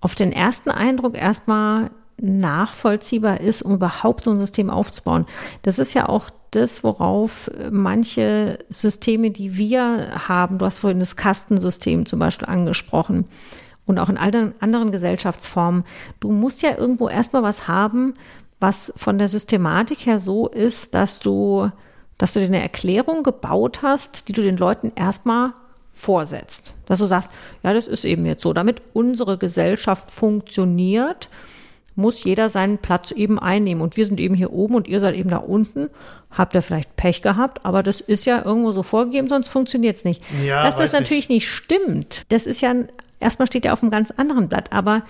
[0.00, 1.90] auf den ersten Eindruck erstmal
[2.20, 5.26] nachvollziehbar ist, um überhaupt so ein System aufzubauen.
[5.62, 11.16] Das ist ja auch das, worauf manche Systeme, die wir haben, du hast vorhin das
[11.16, 13.26] Kastensystem zum Beispiel angesprochen
[13.86, 15.84] und auch in allen anderen Gesellschaftsformen,
[16.20, 18.14] du musst ja irgendwo erstmal was haben,
[18.60, 21.70] was von der Systematik her so ist, dass du
[22.18, 25.52] dass du dir eine Erklärung gebaut hast, die du den Leuten erstmal
[25.92, 26.74] vorsetzt.
[26.86, 27.30] Dass du sagst,
[27.62, 28.52] ja, das ist eben jetzt so.
[28.52, 31.28] Damit unsere Gesellschaft funktioniert,
[31.94, 33.82] muss jeder seinen Platz eben einnehmen.
[33.82, 35.90] Und wir sind eben hier oben und ihr seid eben da unten.
[36.30, 40.04] Habt ihr vielleicht Pech gehabt, aber das ist ja irgendwo so vorgegeben, sonst funktioniert es
[40.04, 40.22] nicht.
[40.44, 41.46] Ja, Dass das natürlich nicht.
[41.46, 42.74] nicht stimmt, das ist ja,
[43.18, 44.72] erstmal steht ja auf einem ganz anderen Blatt.
[44.72, 45.02] Aber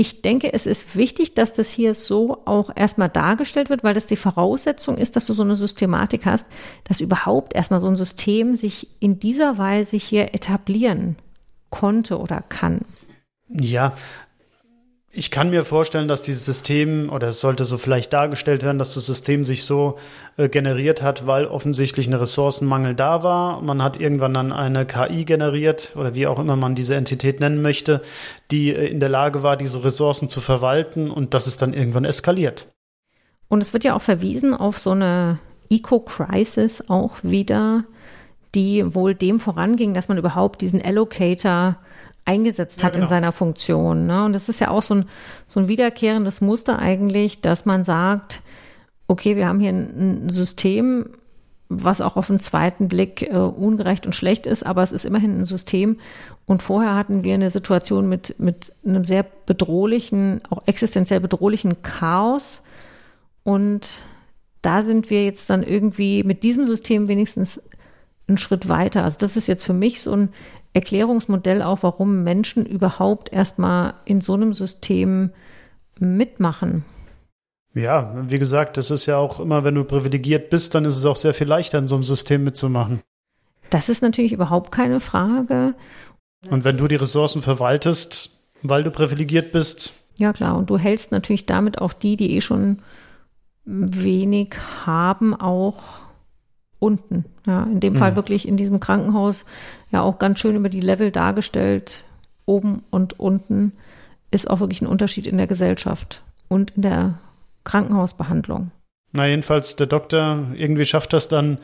[0.00, 4.06] ich denke, es ist wichtig, dass das hier so auch erstmal dargestellt wird, weil das
[4.06, 6.46] die Voraussetzung ist, dass du so eine Systematik hast,
[6.84, 11.16] dass überhaupt erstmal so ein System sich in dieser Weise hier etablieren
[11.70, 12.82] konnte oder kann.
[13.48, 13.96] Ja,
[15.10, 18.94] ich kann mir vorstellen, dass dieses System, oder es sollte so vielleicht dargestellt werden, dass
[18.94, 19.98] das System sich so
[20.36, 23.62] äh, generiert hat, weil offensichtlich ein Ressourcenmangel da war.
[23.62, 27.62] Man hat irgendwann dann eine KI generiert, oder wie auch immer man diese Entität nennen
[27.62, 28.02] möchte,
[28.50, 32.04] die äh, in der Lage war, diese Ressourcen zu verwalten und das ist dann irgendwann
[32.04, 32.68] eskaliert.
[33.48, 35.38] Und es wird ja auch verwiesen auf so eine
[35.70, 37.84] Eco-Crisis auch wieder,
[38.54, 41.78] die wohl dem voranging, dass man überhaupt diesen Allocator
[42.28, 43.04] eingesetzt hat ja, genau.
[43.04, 44.06] in seiner Funktion.
[44.06, 44.24] Ne?
[44.24, 45.04] Und das ist ja auch so ein,
[45.46, 48.42] so ein wiederkehrendes Muster eigentlich, dass man sagt,
[49.08, 51.10] okay, wir haben hier ein, ein System,
[51.70, 55.40] was auch auf den zweiten Blick äh, ungerecht und schlecht ist, aber es ist immerhin
[55.40, 55.98] ein System.
[56.46, 62.62] Und vorher hatten wir eine Situation mit, mit einem sehr bedrohlichen, auch existenziell bedrohlichen Chaos.
[63.42, 64.00] Und
[64.62, 67.62] da sind wir jetzt dann irgendwie mit diesem System wenigstens
[68.28, 69.04] einen Schritt weiter.
[69.04, 70.28] Also das ist jetzt für mich so ein
[70.78, 75.30] Erklärungsmodell auch, warum Menschen überhaupt erstmal in so einem System
[75.98, 76.84] mitmachen.
[77.74, 81.04] Ja, wie gesagt, das ist ja auch immer, wenn du privilegiert bist, dann ist es
[81.04, 83.00] auch sehr viel leichter, in so einem System mitzumachen.
[83.70, 85.74] Das ist natürlich überhaupt keine Frage.
[86.48, 88.30] Und wenn du die Ressourcen verwaltest,
[88.62, 89.92] weil du privilegiert bist.
[90.16, 90.56] Ja, klar.
[90.56, 92.78] Und du hältst natürlich damit auch die, die eh schon
[93.64, 94.54] wenig
[94.86, 95.82] haben, auch
[96.78, 97.24] unten.
[97.46, 98.16] Ja, in dem Fall mhm.
[98.16, 99.44] wirklich in diesem Krankenhaus
[99.90, 102.04] ja auch ganz schön über die Level dargestellt.
[102.46, 103.72] Oben und unten
[104.30, 107.18] ist auch wirklich ein Unterschied in der Gesellschaft und in der
[107.64, 108.70] Krankenhausbehandlung.
[109.12, 111.58] Na, jedenfalls, der Doktor irgendwie schafft das dann,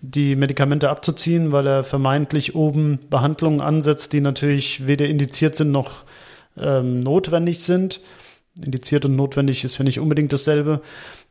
[0.00, 6.04] die Medikamente abzuziehen, weil er vermeintlich oben Behandlungen ansetzt, die natürlich weder indiziert sind noch
[6.58, 8.00] ähm, notwendig sind.
[8.62, 10.80] Indiziert und notwendig ist ja nicht unbedingt dasselbe.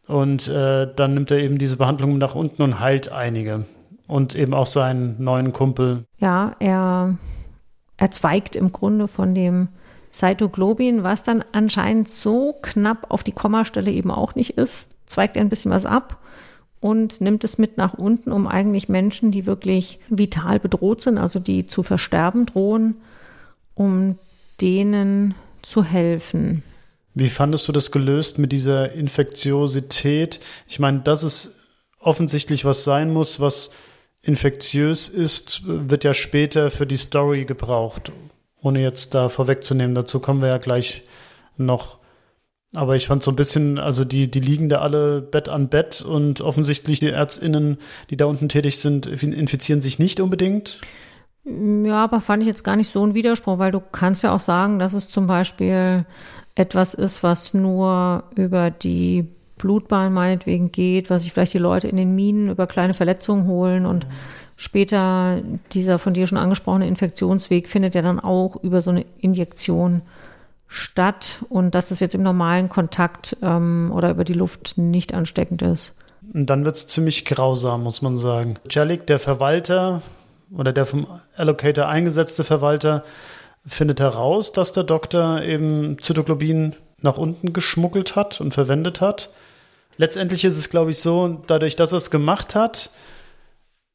[0.08, 3.66] Und äh, dann nimmt er eben diese Behandlung nach unten und heilt einige.
[4.08, 6.06] Und eben auch seinen neuen Kumpel.
[6.20, 7.18] Ja, er,
[7.98, 9.70] er zweigt im Grunde von dem
[10.16, 15.42] Cytoglobin, was dann anscheinend so knapp auf die Kommastelle eben auch nicht ist, zweigt er
[15.42, 16.20] ein bisschen was ab
[16.80, 21.40] und nimmt es mit nach unten, um eigentlich Menschen, die wirklich vital bedroht sind, also
[21.40, 22.96] die zu versterben drohen,
[23.74, 24.18] um
[24.62, 26.64] denen zu helfen.
[27.16, 30.42] Wie fandest du das gelöst mit dieser Infektiosität?
[30.68, 31.56] Ich meine, dass es
[32.00, 33.72] offensichtlich was sein muss, was
[34.22, 38.12] infektiös ist, wird ja später für die Story gebraucht.
[38.62, 41.04] Ohne jetzt da vorwegzunehmen, dazu kommen wir ja gleich
[41.56, 42.00] noch.
[42.74, 46.02] Aber ich fand so ein bisschen, also die, die liegen da alle Bett an Bett
[46.02, 47.78] und offensichtlich die ÄrztInnen,
[48.10, 50.82] die da unten tätig sind, infizieren sich nicht unbedingt.
[51.46, 54.40] Ja, aber fand ich jetzt gar nicht so ein Widerspruch, weil du kannst ja auch
[54.42, 56.06] sagen, dass es zum Beispiel
[56.56, 61.98] etwas ist, was nur über die Blutbahn meinetwegen geht, was sich vielleicht die Leute in
[61.98, 64.06] den Minen über kleine Verletzungen holen und
[64.58, 65.42] Später
[65.74, 70.02] dieser von dir schon angesprochene Infektionsweg findet ja dann auch über so eine Injektion
[70.68, 75.62] statt und dass es jetzt im normalen Kontakt ähm, oder über die Luft nicht ansteckend
[75.62, 75.94] ist.
[76.34, 78.56] Und dann wird es ziemlich grausam, muss man sagen.
[78.70, 80.02] Jellic, der Verwalter
[80.56, 83.04] oder der vom Allocator eingesetzte Verwalter,
[83.66, 89.30] findet heraus, dass der Doktor eben Zytoglobin nach unten geschmuggelt hat und verwendet hat.
[89.98, 92.90] Letztendlich ist es, glaube ich, so, dadurch, dass er es gemacht hat,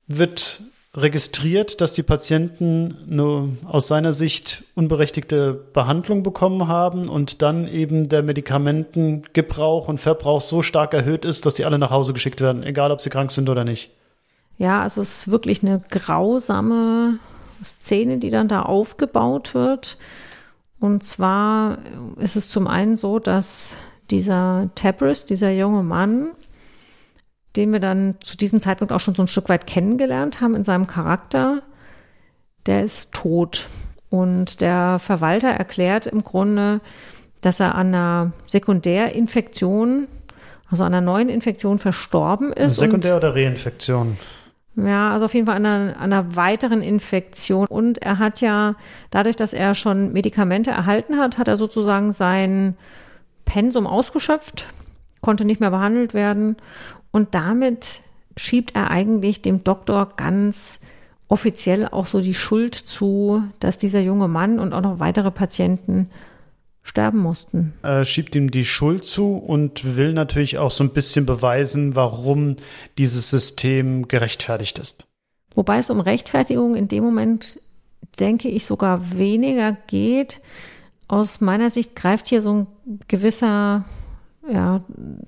[0.06, 0.62] wird
[0.94, 8.08] registriert, dass die Patienten nur aus seiner Sicht unberechtigte Behandlung bekommen haben und dann eben
[8.08, 12.64] der Medikamentengebrauch und Verbrauch so stark erhöht ist, dass sie alle nach Hause geschickt werden,
[12.64, 13.90] egal ob sie krank sind oder nicht.
[14.58, 17.18] Ja, also es ist wirklich eine grausame
[17.62, 19.98] Szene, die dann da aufgebaut wird.
[20.78, 21.78] Und zwar
[22.16, 23.76] ist es zum einen so, dass
[24.10, 26.30] dieser Tabris, dieser junge Mann,
[27.56, 30.64] den wir dann zu diesem Zeitpunkt auch schon so ein Stück weit kennengelernt haben in
[30.64, 31.62] seinem Charakter,
[32.66, 33.66] der ist tot.
[34.08, 36.80] Und der Verwalter erklärt im Grunde,
[37.40, 40.08] dass er an einer Sekundärinfektion,
[40.68, 42.76] also an einer neuen Infektion verstorben ist.
[42.76, 44.16] Sekundär- oder Reinfektion?
[44.76, 47.66] Ja, also auf jeden Fall an einer, einer weiteren Infektion.
[47.66, 48.76] Und er hat ja,
[49.10, 52.76] dadurch, dass er schon Medikamente erhalten hat, hat er sozusagen sein
[53.44, 54.66] Pensum ausgeschöpft,
[55.20, 56.56] konnte nicht mehr behandelt werden
[57.10, 58.00] und damit
[58.36, 60.80] schiebt er eigentlich dem Doktor ganz
[61.28, 66.10] offiziell auch so die Schuld zu, dass dieser junge Mann und auch noch weitere Patienten
[66.90, 67.72] sterben mussten.
[67.82, 72.56] Er schiebt ihm die Schuld zu und will natürlich auch so ein bisschen beweisen, warum
[72.98, 75.06] dieses System gerechtfertigt ist.
[75.54, 77.60] Wobei es um Rechtfertigung in dem Moment,
[78.18, 80.40] denke ich, sogar weniger geht.
[81.06, 82.66] Aus meiner Sicht greift hier so ein
[83.06, 83.84] gewisser
[84.50, 84.82] ja,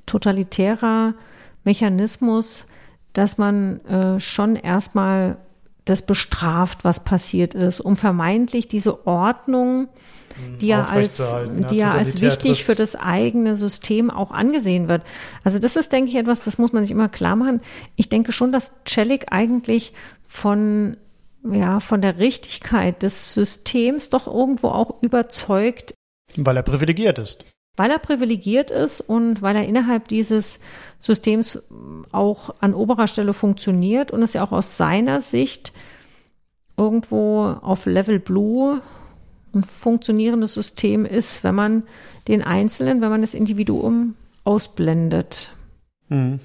[0.04, 1.14] totalitärer
[1.62, 2.66] Mechanismus,
[3.12, 5.36] dass man äh, schon erstmal
[5.84, 9.88] das bestraft, was passiert ist, um vermeintlich diese Ordnung,
[10.60, 11.20] die ja als,
[11.70, 15.02] die ja als wichtig für das eigene System auch angesehen wird.
[15.44, 17.60] Also das ist, denke ich, etwas, das muss man sich immer klar machen.
[17.96, 19.92] Ich denke schon, dass Celik eigentlich
[20.26, 20.96] von
[21.50, 25.94] ja, von der Richtigkeit des Systems doch irgendwo auch überzeugt.
[26.36, 27.44] Weil er privilegiert ist.
[27.76, 30.60] Weil er privilegiert ist und weil er innerhalb dieses
[31.00, 31.58] Systems
[32.12, 35.72] auch an oberer Stelle funktioniert und es ja auch aus seiner Sicht
[36.76, 38.80] irgendwo auf Level Blue
[39.54, 41.82] ein funktionierendes System ist, wenn man
[42.28, 45.50] den Einzelnen, wenn man das Individuum ausblendet.
[46.08, 46.40] Mhm.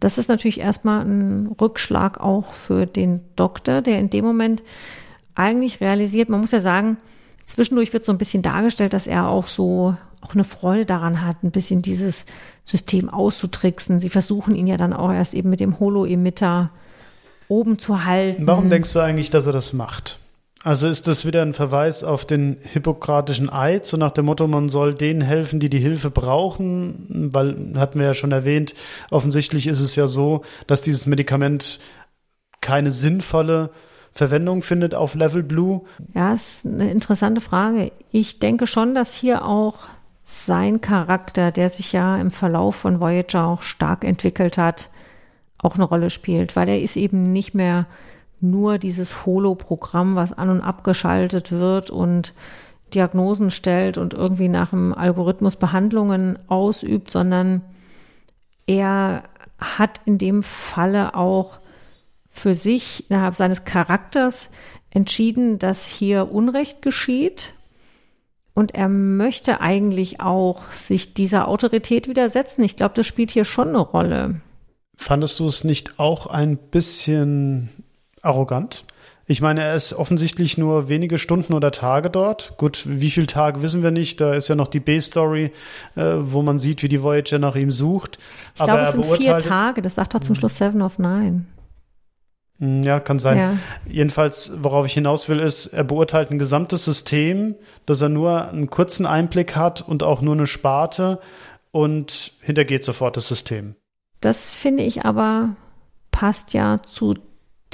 [0.00, 4.62] Das ist natürlich erstmal ein Rückschlag auch für den Doktor, der in dem Moment
[5.34, 6.96] eigentlich realisiert, man muss ja sagen,
[7.44, 11.42] zwischendurch wird so ein bisschen dargestellt, dass er auch so auch eine Freude daran hat,
[11.42, 12.26] ein bisschen dieses
[12.64, 13.98] System auszutricksen.
[13.98, 16.70] Sie versuchen ihn ja dann auch erst eben mit dem Holo-Emitter
[17.48, 18.46] oben zu halten.
[18.46, 20.20] Warum denkst du eigentlich, dass er das macht?
[20.64, 24.68] Also ist das wieder ein Verweis auf den hippokratischen Eid, so nach dem Motto, man
[24.68, 28.74] soll denen helfen, die die Hilfe brauchen, weil, hatten wir ja schon erwähnt,
[29.10, 31.80] offensichtlich ist es ja so, dass dieses Medikament
[32.60, 33.70] keine sinnvolle
[34.14, 35.82] Verwendung findet auf Level Blue.
[36.14, 37.90] Ja, ist eine interessante Frage.
[38.12, 39.80] Ich denke schon, dass hier auch
[40.22, 44.90] sein Charakter, der sich ja im Verlauf von Voyager auch stark entwickelt hat,
[45.58, 47.86] auch eine Rolle spielt, weil er ist eben nicht mehr
[48.42, 52.34] nur dieses Holo-Programm, was an und abgeschaltet wird und
[52.94, 57.62] Diagnosen stellt und irgendwie nach dem Algorithmus Behandlungen ausübt, sondern
[58.66, 59.22] er
[59.58, 61.58] hat in dem Falle auch
[62.28, 64.50] für sich innerhalb seines Charakters
[64.90, 67.54] entschieden, dass hier Unrecht geschieht
[68.54, 72.62] und er möchte eigentlich auch sich dieser Autorität widersetzen.
[72.62, 74.40] Ich glaube, das spielt hier schon eine Rolle.
[74.96, 77.70] Fandest du es nicht auch ein bisschen
[78.22, 78.84] arrogant?
[79.26, 82.54] Ich meine, er ist offensichtlich nur wenige Stunden oder Tage dort.
[82.56, 84.20] Gut, wie viele Tage wissen wir nicht.
[84.20, 85.52] Da ist ja noch die B-Story,
[85.94, 88.18] äh, wo man sieht, wie die Voyager nach ihm sucht.
[88.56, 89.80] Ich glaube, es sind vier Tage.
[89.80, 91.44] Das sagt doch zum Schluss Seven of Nine.
[92.58, 93.38] Hm, ja, kann sein.
[93.38, 93.56] Ja.
[93.86, 97.54] Jedenfalls, worauf ich hinaus will, ist, er beurteilt ein gesamtes System,
[97.86, 101.20] dass er nur einen kurzen Einblick hat und auch nur eine Sparte
[101.70, 103.76] und hintergeht sofort das System.
[104.20, 105.56] Das finde ich aber
[106.10, 107.14] passt ja zu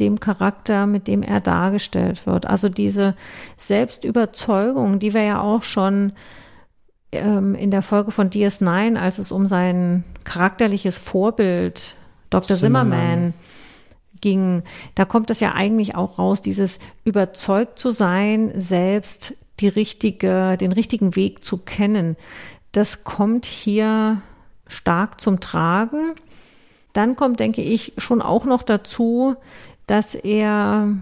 [0.01, 2.47] dem Charakter, mit dem er dargestellt wird.
[2.47, 3.15] Also diese
[3.57, 6.13] Selbstüberzeugung, die wir ja auch schon
[7.13, 11.95] ähm, in der Folge von DS9, als es um sein charakterliches Vorbild
[12.31, 12.57] Dr.
[12.57, 13.35] Zimmerman, Zimmerman
[14.21, 14.63] ging,
[14.95, 20.73] da kommt es ja eigentlich auch raus, dieses überzeugt zu sein, selbst die richtige, den
[20.73, 22.17] richtigen Weg zu kennen.
[22.73, 24.23] Das kommt hier
[24.67, 26.15] stark zum Tragen.
[26.93, 29.37] Dann kommt, denke ich, schon auch noch dazu,
[29.89, 30.95] dass er,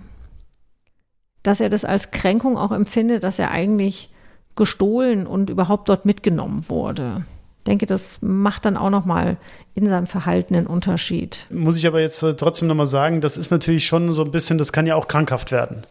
[1.43, 4.11] dass er das als Kränkung auch empfindet, dass er eigentlich
[4.55, 7.26] gestohlen und überhaupt dort mitgenommen wurde.
[7.59, 9.37] Ich denke, das macht dann auch noch mal
[9.74, 11.47] in seinem Verhalten einen Unterschied.
[11.51, 14.30] Muss ich aber jetzt äh, trotzdem noch mal sagen, das ist natürlich schon so ein
[14.30, 15.84] bisschen, das kann ja auch krankhaft werden.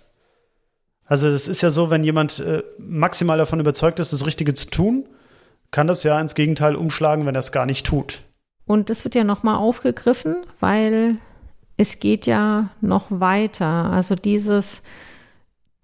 [1.06, 4.68] Also das ist ja so, wenn jemand äh, maximal davon überzeugt ist, das Richtige zu
[4.68, 5.06] tun,
[5.70, 8.22] kann das ja ins Gegenteil umschlagen, wenn er es gar nicht tut.
[8.66, 11.18] Und das wird ja noch mal aufgegriffen, weil
[11.78, 13.92] es geht ja noch weiter.
[13.92, 14.84] Also dieses,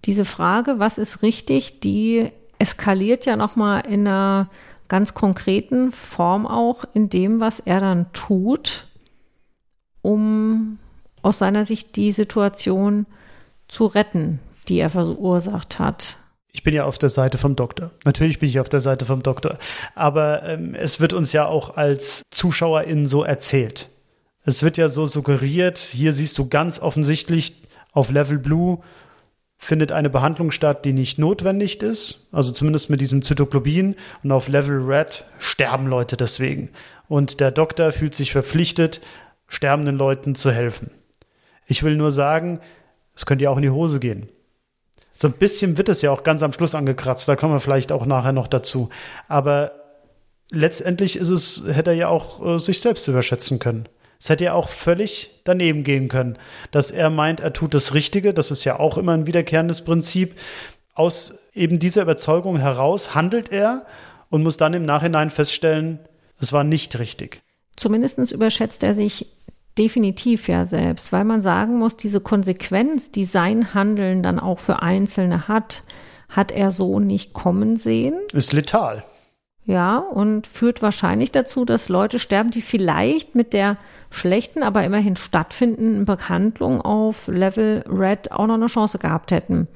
[0.06, 4.50] diese Frage, was ist richtig, die eskaliert ja noch mal in einer
[4.88, 8.86] ganz konkreten Form auch in dem, was er dann tut,
[10.02, 10.80] um
[11.22, 13.06] aus seiner Sicht die Situation
[13.68, 16.18] zu retten, die er verursacht hat.
[16.54, 17.92] Ich bin ja auf der Seite vom Doktor.
[18.04, 19.58] Natürlich bin ich auf der Seite vom Doktor.
[19.96, 23.90] Aber ähm, es wird uns ja auch als ZuschauerInnen so erzählt.
[24.44, 27.62] Es wird ja so suggeriert, hier siehst du ganz offensichtlich
[27.92, 28.80] auf Level Blue
[29.64, 34.48] findet eine Behandlung statt, die nicht notwendig ist, also zumindest mit diesem Zytoglobin und auf
[34.48, 36.72] Level Red sterben Leute deswegen.
[37.08, 39.02] Und der Doktor fühlt sich verpflichtet,
[39.48, 40.90] sterbenden Leuten zu helfen.
[41.68, 42.60] Ich will nur sagen,
[43.16, 44.30] es könnte ja auch in die Hose gehen.
[45.14, 47.92] So ein bisschen wird es ja auch ganz am Schluss angekratzt, da kommen wir vielleicht
[47.92, 48.90] auch nachher noch dazu.
[49.28, 49.74] Aber
[50.50, 53.88] letztendlich ist es, hätte er ja auch äh, sich selbst überschätzen können.
[54.22, 56.38] Es hätte ja auch völlig daneben gehen können,
[56.70, 58.36] dass er meint, er tut das Richtige.
[58.36, 60.36] Das ist ja auch immer ein wiederkehrendes Prinzip.
[60.94, 63.84] Aus eben dieser Überzeugung heraus handelt er
[64.30, 65.98] und muss dann im Nachhinein feststellen,
[66.40, 67.42] es war nicht richtig.
[67.76, 69.26] Zumindest überschätzt er sich
[69.80, 74.84] definitiv ja selbst, weil man sagen muss, diese Konsequenz, die sein Handeln dann auch für
[74.84, 75.82] Einzelne hat,
[76.30, 78.20] hat er so nicht kommen sehen.
[78.34, 79.04] Ist letal.
[79.66, 83.78] Ja, und führt wahrscheinlich dazu, dass Leute sterben, die vielleicht mit der
[84.10, 89.68] schlechten, aber immerhin stattfindenden Behandlung auf Level Red auch noch eine Chance gehabt hätten.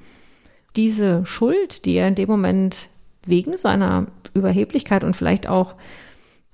[0.75, 2.89] Diese Schuld, die er in dem Moment
[3.25, 5.75] wegen seiner Überheblichkeit und vielleicht auch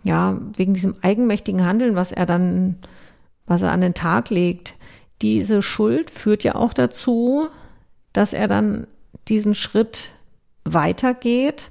[0.04, 2.78] ja, wegen diesem eigenmächtigen Handeln, was er dann,
[3.46, 4.76] was er an den Tag legt,
[5.22, 7.48] diese Schuld führt ja auch dazu,
[8.14, 8.88] dass er dann
[9.28, 10.12] diesen Schritt
[10.64, 11.71] weitergeht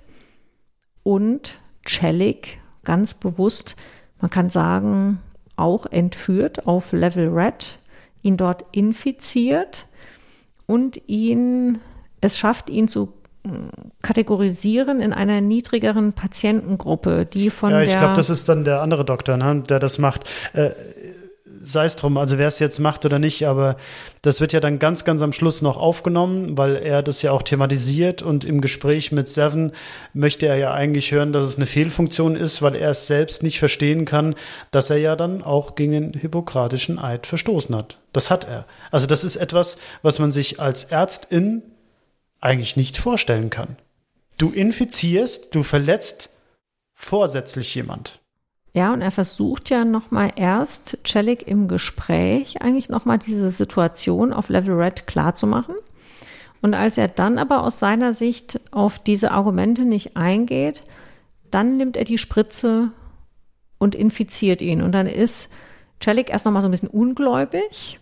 [1.03, 3.77] und Celik ganz bewusst,
[4.21, 5.19] man kann sagen,
[5.57, 7.79] auch entführt auf Level Red,
[8.23, 9.87] ihn dort infiziert
[10.67, 11.79] und ihn,
[12.21, 13.13] es schafft ihn zu
[13.45, 13.69] mm,
[14.03, 19.05] kategorisieren in einer niedrigeren Patientengruppe, die von ja, ich glaube, das ist dann der andere
[19.05, 20.29] Doktor, ne, der das macht.
[20.53, 20.71] Äh,
[21.73, 23.77] sei es drum, also wer es jetzt macht oder nicht, aber
[24.23, 27.43] das wird ja dann ganz, ganz am Schluss noch aufgenommen, weil er das ja auch
[27.43, 29.73] thematisiert und im Gespräch mit Seven
[30.13, 33.59] möchte er ja eigentlich hören, dass es eine Fehlfunktion ist, weil er es selbst nicht
[33.59, 34.35] verstehen kann,
[34.71, 37.99] dass er ja dann auch gegen den hippokratischen Eid verstoßen hat.
[38.13, 38.67] Das hat er.
[38.91, 41.63] Also das ist etwas, was man sich als Ärztin
[42.41, 43.77] eigentlich nicht vorstellen kann.
[44.39, 46.31] Du infizierst, du verletzt
[46.95, 48.20] vorsätzlich jemand.
[48.73, 54.49] Ja, und er versucht ja nochmal erst Celik im Gespräch eigentlich nochmal diese Situation auf
[54.49, 55.75] Level Red klarzumachen.
[56.63, 60.83] Und als er dann aber aus seiner Sicht auf diese Argumente nicht eingeht,
[61.51, 62.93] dann nimmt er die Spritze
[63.79, 64.83] und infiziert ihn.
[64.83, 65.51] Und dann ist
[66.03, 67.99] Celik erst nochmal so ein bisschen ungläubig.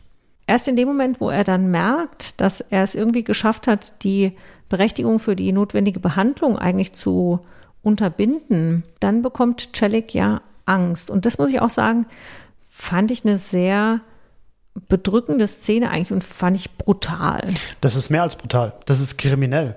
[0.47, 4.33] Erst in dem Moment, wo er dann merkt, dass er es irgendwie geschafft hat, die
[4.69, 7.41] Berechtigung für die notwendige Behandlung eigentlich zu
[7.83, 11.11] unterbinden, dann bekommt Celik ja Angst.
[11.11, 12.07] Und das muss ich auch sagen,
[12.69, 14.01] fand ich eine sehr
[14.89, 17.49] bedrückende Szene eigentlich und fand ich brutal.
[17.81, 18.75] Das ist mehr als brutal.
[18.87, 19.77] Das ist kriminell.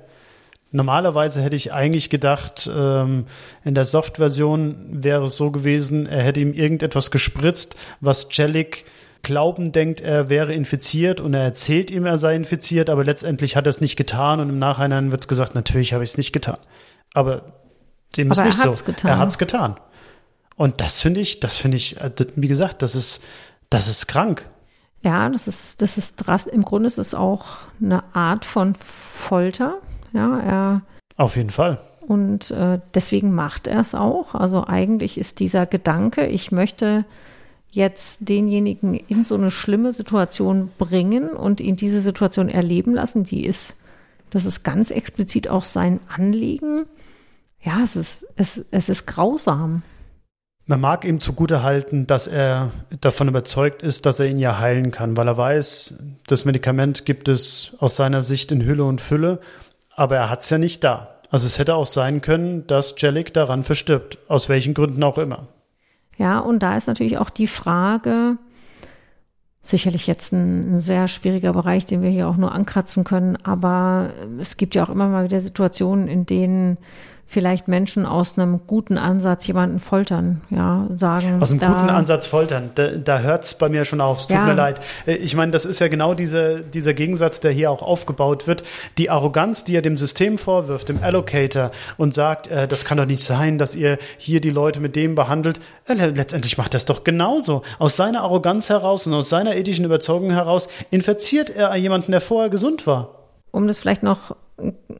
[0.71, 3.25] Normalerweise hätte ich eigentlich gedacht, ähm,
[3.65, 8.85] in der Soft-Version wäre es so gewesen, er hätte ihm irgendetwas gespritzt, was Jellic
[9.21, 13.67] glauben denkt, er wäre infiziert und er erzählt ihm, er sei infiziert, aber letztendlich hat
[13.67, 16.57] er es nicht getan und im Nachhinein wird gesagt, natürlich habe ich es nicht getan.
[17.13, 17.53] Aber
[18.15, 18.85] dem aber ist nicht so.
[18.85, 19.11] Getan.
[19.11, 19.75] Er hat es getan.
[20.55, 23.21] Und das finde ich, das finde ich, äh, wie gesagt, das ist,
[23.69, 24.47] das ist krank.
[25.01, 26.47] Ja, das ist, das ist drast.
[26.47, 27.45] Im Grunde ist es auch
[27.81, 29.79] eine Art von Folter.
[30.13, 30.81] Ja, er.
[31.17, 31.79] Auf jeden Fall.
[32.01, 34.35] Und äh, deswegen macht er es auch.
[34.35, 37.05] Also eigentlich ist dieser Gedanke, ich möchte
[37.69, 43.45] jetzt denjenigen in so eine schlimme Situation bringen und ihn diese Situation erleben lassen, die
[43.45, 43.77] ist,
[44.29, 46.85] das ist ganz explizit auch sein Anliegen.
[47.61, 49.83] Ja, es ist, es, es ist grausam.
[50.66, 55.18] Man mag ihm zugutehalten, dass er davon überzeugt ist, dass er ihn ja heilen kann,
[55.18, 55.95] weil er weiß,
[56.28, 59.39] das Medikament gibt es aus seiner Sicht in Hülle und Fülle,
[59.95, 61.16] aber er hat es ja nicht da.
[61.30, 65.47] Also es hätte auch sein können, dass Jellic daran verstirbt, aus welchen Gründen auch immer.
[66.18, 68.38] Ja, und da ist natürlich auch die Frage,
[69.62, 73.38] sicherlich jetzt ein, ein, sehr schwieriger Bereich, den wir hier auch nur ankratzen können.
[73.43, 76.78] Aber es gibt ja auch immer mal wieder Situationen, in denen
[77.32, 81.41] vielleicht Menschen aus einem guten Ansatz jemanden foltern, ja, sagen.
[81.41, 84.36] Aus einem guten Ansatz foltern, da, da hört es bei mir schon auf, es tut
[84.36, 84.45] ja.
[84.45, 84.82] mir leid.
[85.07, 88.63] Äh, ich meine, das ist ja genau diese, dieser Gegensatz, der hier auch aufgebaut wird.
[88.97, 93.05] Die Arroganz, die er dem System vorwirft, dem Allocator, und sagt, äh, das kann doch
[93.05, 95.61] nicht sein, dass ihr hier die Leute mit dem behandelt.
[95.86, 97.61] Äh, letztendlich macht das doch genauso.
[97.79, 102.49] Aus seiner Arroganz heraus und aus seiner ethischen Überzeugung heraus infiziert er jemanden, der vorher
[102.49, 103.15] gesund war.
[103.51, 104.36] Um das vielleicht noch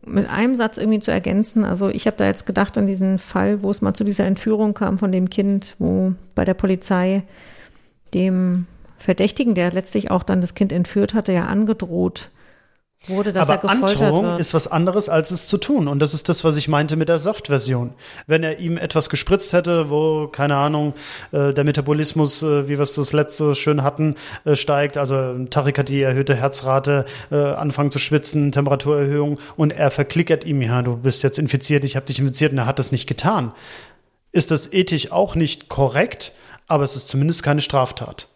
[0.06, 1.64] mit einem Satz irgendwie zu ergänzen.
[1.64, 4.74] Also ich habe da jetzt gedacht an diesen Fall, wo es mal zu dieser Entführung
[4.74, 7.24] kam von dem Kind, wo bei der Polizei
[8.14, 8.66] dem
[8.98, 12.30] Verdächtigen, der letztlich auch dann das Kind entführt hatte, ja angedroht
[13.08, 14.40] wurde, dass Aber er gefoltert Androhung wird.
[14.40, 15.88] ist was anderes, als es zu tun.
[15.88, 17.94] Und das ist das, was ich meinte mit der Soft-Version.
[18.28, 20.94] Wenn er ihm etwas gespritzt hätte, wo, keine Ahnung,
[21.32, 26.02] äh, der Metabolismus, äh, wie wir es das letzte schön hatten, äh, steigt, also Tachykardie,
[26.02, 31.40] erhöhte Herzrate, äh, anfangen zu schwitzen, Temperaturerhöhung und er verklickert ihm, ja, du bist jetzt
[31.40, 33.52] infiziert, ich habe dich infiziert und er hat das nicht getan.
[34.32, 36.34] Ist das ethisch auch nicht korrekt,
[36.68, 38.28] aber es ist zumindest keine Straftat.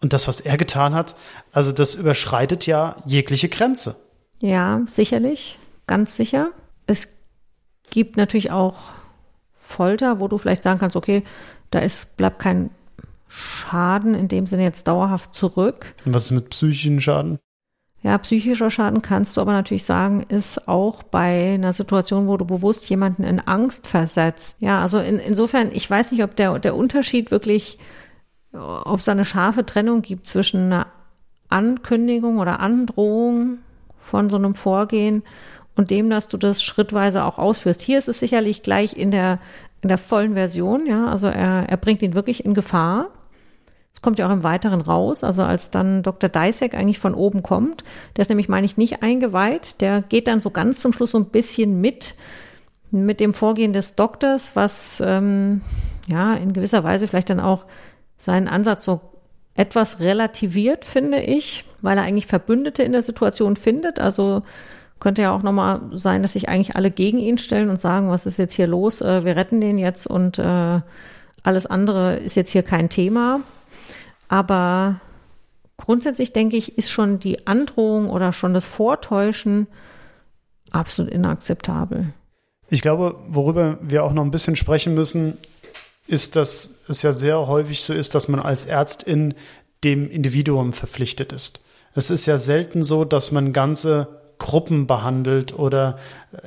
[0.00, 1.14] Und das, was er getan hat,
[1.52, 3.96] also das überschreitet ja jegliche Grenze.
[4.42, 6.50] Ja, sicherlich, ganz sicher.
[6.88, 7.16] Es
[7.90, 8.74] gibt natürlich auch
[9.52, 11.22] Folter, wo du vielleicht sagen kannst, okay,
[11.70, 12.70] da ist, bleibt kein
[13.28, 15.94] Schaden in dem Sinne jetzt dauerhaft zurück.
[16.04, 17.38] Und was ist mit psychischen Schaden?
[18.02, 22.44] Ja, psychischer Schaden kannst du aber natürlich sagen, ist auch bei einer Situation, wo du
[22.44, 24.60] bewusst jemanden in Angst versetzt.
[24.60, 27.78] Ja, also in, insofern, ich weiß nicht, ob der, der Unterschied wirklich,
[28.52, 30.88] ob es eine scharfe Trennung gibt zwischen einer
[31.48, 33.58] Ankündigung oder Androhung
[34.02, 35.22] von so einem Vorgehen
[35.76, 37.80] und dem, dass du das schrittweise auch ausführst.
[37.80, 39.38] Hier ist es sicherlich gleich in der,
[39.80, 43.08] in der vollen Version, ja, also er, er bringt ihn wirklich in Gefahr.
[43.94, 46.28] Es kommt ja auch im Weiteren raus, also als dann Dr.
[46.28, 47.84] Dysek eigentlich von oben kommt,
[48.16, 51.18] der ist nämlich, meine ich, nicht eingeweiht, der geht dann so ganz zum Schluss so
[51.18, 52.14] ein bisschen mit,
[52.90, 55.62] mit dem Vorgehen des Doktors, was ähm,
[56.08, 57.64] ja in gewisser Weise vielleicht dann auch
[58.16, 59.00] seinen Ansatz so
[59.54, 64.00] etwas relativiert, finde ich, weil er eigentlich Verbündete in der Situation findet.
[64.00, 64.42] Also
[65.00, 68.24] könnte ja auch nochmal sein, dass sich eigentlich alle gegen ihn stellen und sagen, was
[68.24, 69.00] ist jetzt hier los?
[69.00, 70.80] Äh, wir retten den jetzt und äh,
[71.42, 73.40] alles andere ist jetzt hier kein Thema.
[74.28, 75.00] Aber
[75.76, 79.66] grundsätzlich denke ich, ist schon die Androhung oder schon das Vortäuschen
[80.70, 82.14] absolut inakzeptabel.
[82.70, 85.36] Ich glaube, worüber wir auch noch ein bisschen sprechen müssen,
[86.06, 89.34] ist, dass es ja sehr häufig so ist, dass man als Ärztin
[89.84, 91.60] dem Individuum verpflichtet ist.
[91.94, 95.98] Es ist ja selten so, dass man ganze Gruppen behandelt oder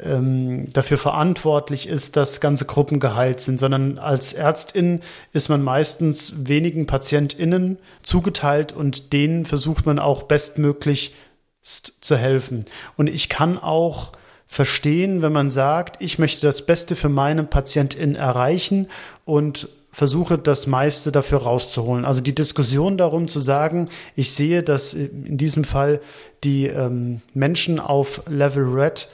[0.03, 4.99] ähm, dafür verantwortlich ist, dass ganze Gruppen geheilt sind, sondern als Ärztin
[5.31, 11.13] ist man meistens wenigen PatientInnen zugeteilt und denen versucht man auch bestmöglich
[11.61, 12.65] zu helfen.
[12.97, 14.11] Und ich kann auch
[14.45, 18.87] verstehen, wenn man sagt, ich möchte das Beste für meine Patientin erreichen
[19.23, 22.03] und versuche das meiste dafür rauszuholen.
[22.03, 23.87] Also die Diskussion darum zu sagen,
[24.17, 26.01] ich sehe, dass in diesem Fall
[26.43, 29.07] die ähm, Menschen auf Level Red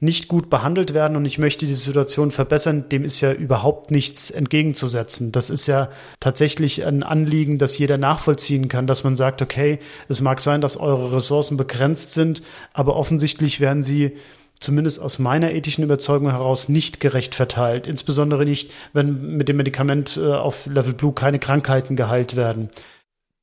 [0.00, 4.32] nicht gut behandelt werden und ich möchte die Situation verbessern, dem ist ja überhaupt nichts
[4.32, 5.30] entgegenzusetzen.
[5.30, 9.78] Das ist ja tatsächlich ein Anliegen, das jeder nachvollziehen kann, dass man sagt, okay,
[10.08, 12.42] es mag sein, dass eure Ressourcen begrenzt sind,
[12.72, 14.16] aber offensichtlich werden sie
[14.64, 17.86] zumindest aus meiner ethischen Überzeugung heraus nicht gerecht verteilt.
[17.86, 22.70] Insbesondere nicht, wenn mit dem Medikament äh, auf Level Blue keine Krankheiten geheilt werden.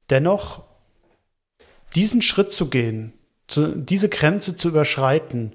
[0.10, 0.64] Dennoch,
[1.96, 3.14] diesen Schritt zu gehen,
[3.48, 5.54] zu, diese Grenze zu überschreiten,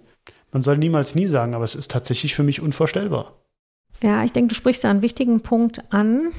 [0.53, 3.35] man soll niemals nie sagen, aber es ist tatsächlich für mich unvorstellbar.
[4.03, 6.33] Ja, ich denke, du sprichst da einen wichtigen Punkt an.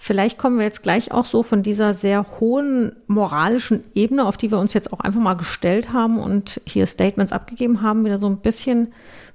[0.00, 4.52] Vielleicht kommen wir jetzt gleich auch so von dieser sehr hohen moralischen Ebene, auf die
[4.52, 8.28] wir uns jetzt auch einfach mal gestellt haben und hier Statements abgegeben haben, wieder so
[8.28, 8.92] ein bisschen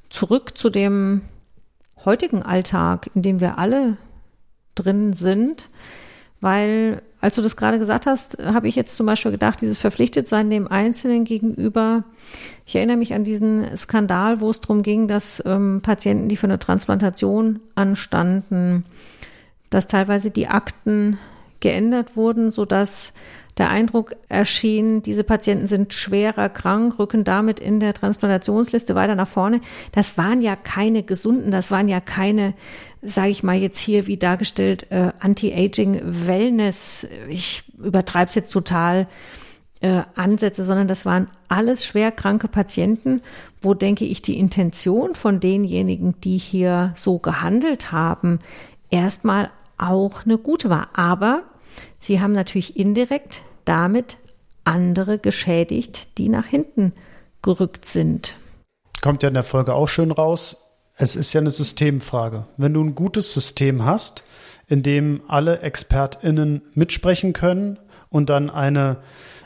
[0.09, 1.21] zurück zu dem
[2.05, 3.97] heutigen Alltag, in dem wir alle
[4.73, 5.69] drin sind.
[6.39, 10.49] Weil, als du das gerade gesagt hast, habe ich jetzt zum Beispiel gedacht, dieses Verpflichtetsein
[10.49, 12.05] dem Einzelnen gegenüber.
[12.65, 16.47] Ich erinnere mich an diesen Skandal, wo es darum ging, dass ähm, Patienten, die für
[16.47, 18.85] eine Transplantation anstanden,
[19.73, 21.17] dass teilweise die Akten
[21.59, 23.13] geändert wurden, so dass
[23.57, 29.27] der Eindruck erschien, diese Patienten sind schwerer krank, rücken damit in der Transplantationsliste weiter nach
[29.27, 29.61] vorne.
[29.91, 32.55] Das waren ja keine gesunden, das waren ja keine,
[33.03, 37.07] sage ich mal jetzt hier wie dargestellt, äh, Anti-Aging Wellness.
[37.29, 39.07] Ich übertreibe es jetzt total.
[39.81, 43.21] Äh, Ansätze, sondern das waren alles schwerkranke Patienten,
[43.61, 48.39] wo denke ich die Intention von denjenigen, die hier so gehandelt haben,
[48.89, 50.89] erstmal auch eine gute war.
[50.93, 51.43] Aber
[51.97, 54.17] sie haben natürlich indirekt damit
[54.63, 56.93] andere geschädigt, die nach hinten
[57.41, 58.37] gerückt sind.
[59.01, 60.57] Kommt ja in der Folge auch schön raus.
[60.95, 62.45] Es ist ja eine Systemfrage.
[62.57, 64.23] Wenn du ein gutes System hast,
[64.67, 68.97] in dem alle ExpertInnen mitsprechen können und dann eine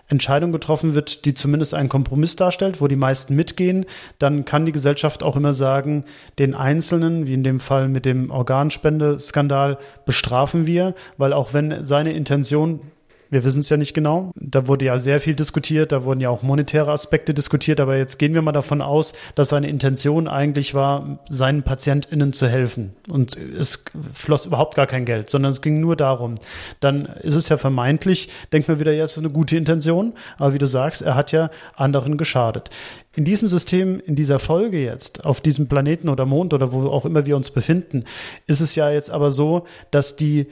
[0.08, 3.86] Entscheidung getroffen wird, die zumindest einen Kompromiss darstellt, wo die meisten mitgehen,
[4.20, 6.06] dann kann die Gesellschaft auch immer sagen,
[6.40, 12.14] den Einzelnen, wie in dem Fall mit dem Organspendeskandal, bestrafen wir, weil auch wenn seine
[12.14, 12.82] Intention
[13.30, 14.32] wir wissen es ja nicht genau.
[14.36, 18.18] Da wurde ja sehr viel diskutiert, da wurden ja auch monetäre Aspekte diskutiert, aber jetzt
[18.18, 22.94] gehen wir mal davon aus, dass seine Intention eigentlich war, seinen PatientInnen zu helfen.
[23.10, 26.36] Und es floss überhaupt gar kein Geld, sondern es ging nur darum.
[26.80, 30.54] Dann ist es ja vermeintlich, denkt man wieder, ja, es ist eine gute Intention, aber
[30.54, 32.70] wie du sagst, er hat ja anderen geschadet.
[33.16, 37.06] In diesem System, in dieser Folge jetzt, auf diesem Planeten oder Mond oder wo auch
[37.06, 38.04] immer wir uns befinden,
[38.46, 40.46] ist es ja jetzt aber so, dass die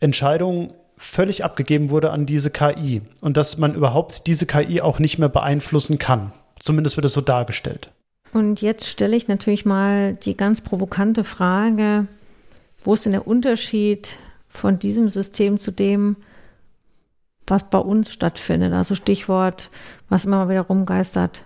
[0.00, 5.18] Entscheidung völlig abgegeben wurde an diese KI und dass man überhaupt diese KI auch nicht
[5.18, 6.32] mehr beeinflussen kann.
[6.60, 7.90] Zumindest wird es so dargestellt.
[8.32, 12.06] Und jetzt stelle ich natürlich mal die ganz provokante Frage,
[12.82, 14.16] wo ist denn der Unterschied
[14.48, 16.16] von diesem System zu dem,
[17.46, 18.74] was bei uns stattfindet?
[18.74, 19.70] Also Stichwort,
[20.08, 21.42] was immer mal wieder rumgeistert,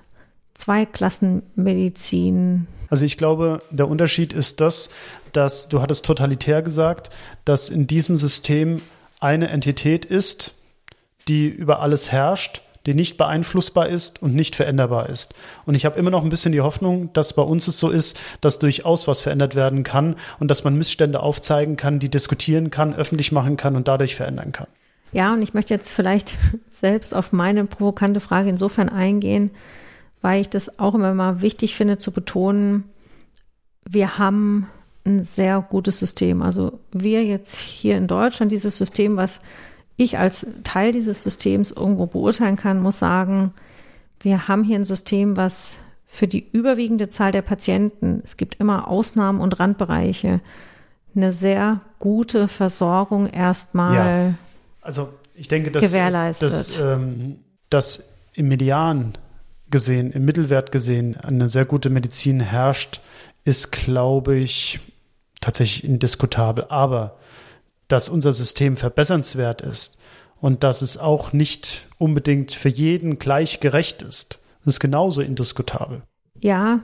[0.55, 2.67] Zweiklassenmedizin.
[2.91, 4.91] Also ich glaube, der Unterschied ist das,
[5.33, 7.11] dass du hattest totalitär gesagt,
[7.45, 8.83] dass in diesem System
[9.23, 10.55] eine Entität ist,
[11.29, 15.35] die über alles herrscht, die nicht beeinflussbar ist und nicht veränderbar ist.
[15.65, 18.19] Und ich habe immer noch ein bisschen die Hoffnung, dass bei uns es so ist,
[18.41, 22.95] dass durchaus was verändert werden kann und dass man Missstände aufzeigen kann, die diskutieren kann,
[22.95, 24.67] öffentlich machen kann und dadurch verändern kann.
[25.13, 26.35] Ja, und ich möchte jetzt vielleicht
[26.71, 29.53] selbst auf meine provokante Frage insofern eingehen,
[30.21, 32.85] weil ich das auch immer mal wichtig finde zu betonen,
[33.85, 34.69] wir haben
[35.05, 36.43] ein sehr gutes System.
[36.43, 39.41] Also wir jetzt hier in Deutschland, dieses System, was
[39.97, 43.53] ich als Teil dieses Systems irgendwo beurteilen kann, muss sagen,
[44.21, 48.89] wir haben hier ein System, was für die überwiegende Zahl der Patienten, es gibt immer
[48.89, 50.41] Ausnahmen und Randbereiche,
[51.15, 54.35] eine sehr gute Versorgung erstmal ja.
[54.81, 56.53] also ich denke, dass, gewährleistet.
[56.53, 57.39] Dass, ähm,
[57.71, 59.13] dass im Median
[59.71, 63.01] gesehen, im Mittelwert gesehen, eine sehr gute Medizin herrscht,
[63.45, 64.81] ist, glaube ich,
[65.43, 66.65] tatsächlich indiskutabel.
[66.71, 67.17] Aber
[67.89, 69.99] dass unser System verbessernswert ist
[70.41, 76.01] und dass es auch nicht unbedingt für jeden gleich gerecht ist, ist genauso indiskutabel.
[76.39, 76.81] Ja,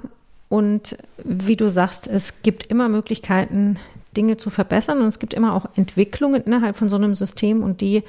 [0.48, 3.78] und wie du sagst, es gibt immer Möglichkeiten,
[4.16, 7.80] Dinge zu verbessern und es gibt immer auch Entwicklungen innerhalb von so einem System und
[7.80, 8.02] die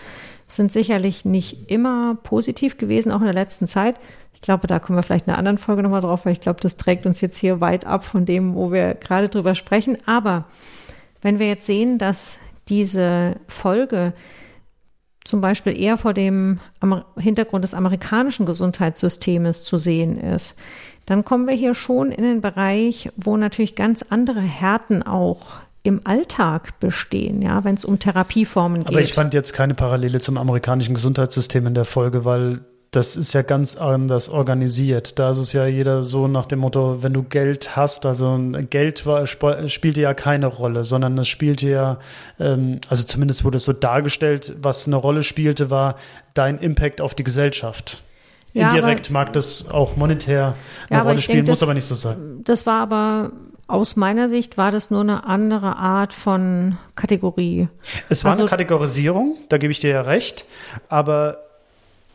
[0.47, 3.95] sind sicherlich nicht immer positiv gewesen, auch in der letzten Zeit.
[4.39, 6.61] Ich glaube, da kommen wir vielleicht in einer anderen Folge nochmal drauf, weil ich glaube,
[6.61, 9.97] das trägt uns jetzt hier weit ab von dem, wo wir gerade drüber sprechen.
[10.05, 10.45] Aber
[11.21, 14.13] wenn wir jetzt sehen, dass diese Folge
[15.25, 16.61] zum Beispiel eher vor dem
[17.17, 20.55] Hintergrund des amerikanischen Gesundheitssystems zu sehen ist,
[21.05, 25.99] dann kommen wir hier schon in den Bereich, wo natürlich ganz andere Härten auch im
[26.05, 28.87] Alltag bestehen, ja, wenn es um Therapieformen geht.
[28.87, 32.61] Aber ich fand jetzt keine Parallele zum amerikanischen Gesundheitssystem in der Folge, weil
[32.91, 35.19] das ist ja ganz anders organisiert.
[35.19, 39.05] Da ist es ja jeder so nach dem Motto, wenn du Geld hast, also Geld
[39.05, 41.99] war, spielte ja keine Rolle, sondern es spielte ja,
[42.39, 45.97] ähm, also zumindest wurde es so dargestellt, was eine Rolle spielte, war
[46.33, 48.03] dein Impact auf die Gesellschaft.
[48.53, 50.55] Ja, Indirekt aber, mag das auch monetär
[50.89, 52.41] eine ja, Rolle spielen, denke, muss das, aber nicht so sein.
[52.43, 53.31] Das war aber
[53.67, 57.67] aus meiner Sicht war das nur eine andere Art von Kategorie.
[58.09, 60.45] Es war also, eine Kategorisierung, da gebe ich dir ja recht,
[60.87, 61.48] aber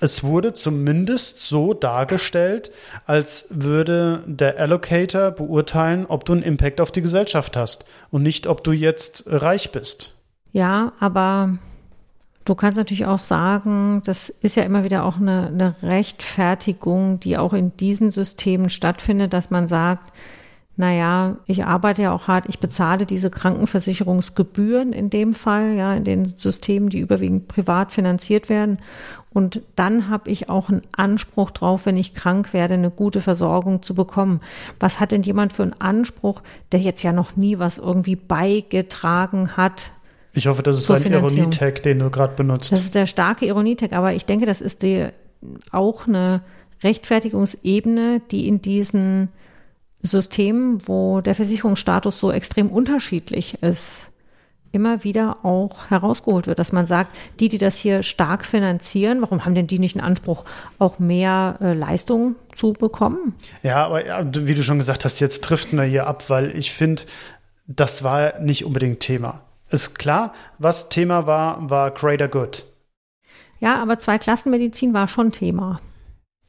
[0.01, 2.73] es wurde zumindest so dargestellt,
[3.07, 8.47] als würde der Allocator beurteilen, ob du einen Impact auf die Gesellschaft hast und nicht,
[8.47, 10.15] ob du jetzt reich bist.
[10.53, 11.59] Ja, aber
[12.45, 17.39] du kannst natürlich auch sagen, das ist ja immer wieder auch eine, eine Rechtfertigung, die
[17.39, 20.13] auch in diesen Systemen stattfindet, dass man sagt,
[20.77, 26.03] naja, ich arbeite ja auch hart, ich bezahle diese Krankenversicherungsgebühren in dem Fall, ja, in
[26.03, 28.79] den Systemen, die überwiegend privat finanziert werden.
[29.35, 33.83] Und dann habe ich auch einen Anspruch drauf, wenn ich krank werde, eine gute Versorgung
[33.83, 34.41] zu bekommen.
[34.79, 39.57] Was hat denn jemand für einen Anspruch, der jetzt ja noch nie was irgendwie beigetragen
[39.57, 39.91] hat?
[40.35, 42.71] Ich hoffe, das ist ein Ironietag, den du gerade benutzt.
[42.71, 45.09] Das ist der starke Ironietag, aber ich denke, das ist die,
[45.73, 46.43] auch eine
[46.85, 49.31] Rechtfertigungsebene, die in diesen
[50.01, 54.11] System, wo der Versicherungsstatus so extrem unterschiedlich ist,
[54.75, 59.45] immer wieder auch herausgeholt wird, dass man sagt, die, die das hier stark finanzieren, warum
[59.45, 60.45] haben denn die nicht einen Anspruch,
[60.79, 63.35] auch mehr äh, Leistung zu bekommen?
[63.63, 64.03] Ja, aber
[64.47, 67.03] wie du schon gesagt hast, jetzt trifft man hier ab, weil ich finde,
[67.67, 69.41] das war nicht unbedingt Thema.
[69.71, 72.65] Ist klar, was Thema war, war Greater Good.
[73.61, 75.81] Ja, aber Zweiklassenmedizin war schon Thema.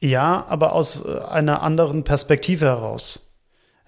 [0.00, 3.25] Ja, aber aus äh, einer anderen Perspektive heraus.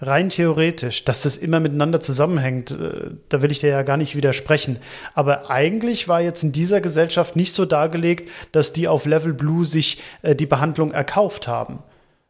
[0.01, 4.15] Rein theoretisch, dass das immer miteinander zusammenhängt, äh, da will ich dir ja gar nicht
[4.15, 4.79] widersprechen.
[5.15, 9.65] Aber eigentlich war jetzt in dieser Gesellschaft nicht so dargelegt, dass die auf Level Blue
[9.65, 11.83] sich äh, die Behandlung erkauft haben,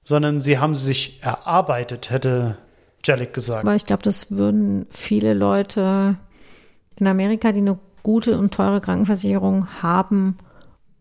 [0.02, 2.56] sondern sie haben sich erarbeitet, hätte
[3.04, 3.66] Jellic gesagt.
[3.66, 6.16] Aber ich glaube, das würden viele Leute
[6.96, 10.38] in Amerika, die eine gute und teure Krankenversicherung haben,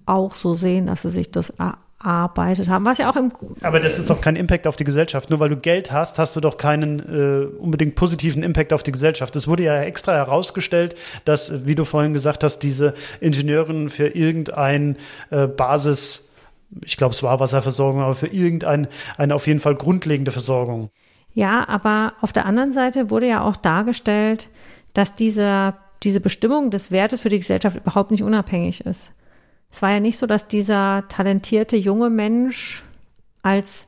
[0.06, 1.60] auch so sehen, dass sie sich das
[2.04, 2.86] erarbeitet haben.
[2.86, 3.32] Was ja auch im.
[3.62, 5.30] Aber das ist doch kein Impact auf die Gesellschaft.
[5.30, 8.92] Nur weil du Geld hast, hast du doch keinen äh, unbedingt positiven Impact auf die
[8.92, 9.36] Gesellschaft.
[9.36, 10.96] Es wurde ja extra herausgestellt,
[11.26, 14.98] dass, wie du vorhin gesagt hast, diese Ingenieuren für irgendein
[15.30, 16.24] äh, Basis
[16.84, 20.90] ich glaube, es war Wasserversorgung, aber für irgendeine eine auf jeden Fall grundlegende Versorgung.
[21.34, 24.50] Ja, aber auf der anderen Seite wurde ja auch dargestellt,
[24.94, 29.14] dass dieser, diese Bestimmung des Wertes für die Gesellschaft überhaupt nicht unabhängig ist.
[29.72, 32.84] Es war ja nicht so, dass dieser talentierte junge Mensch
[33.42, 33.88] als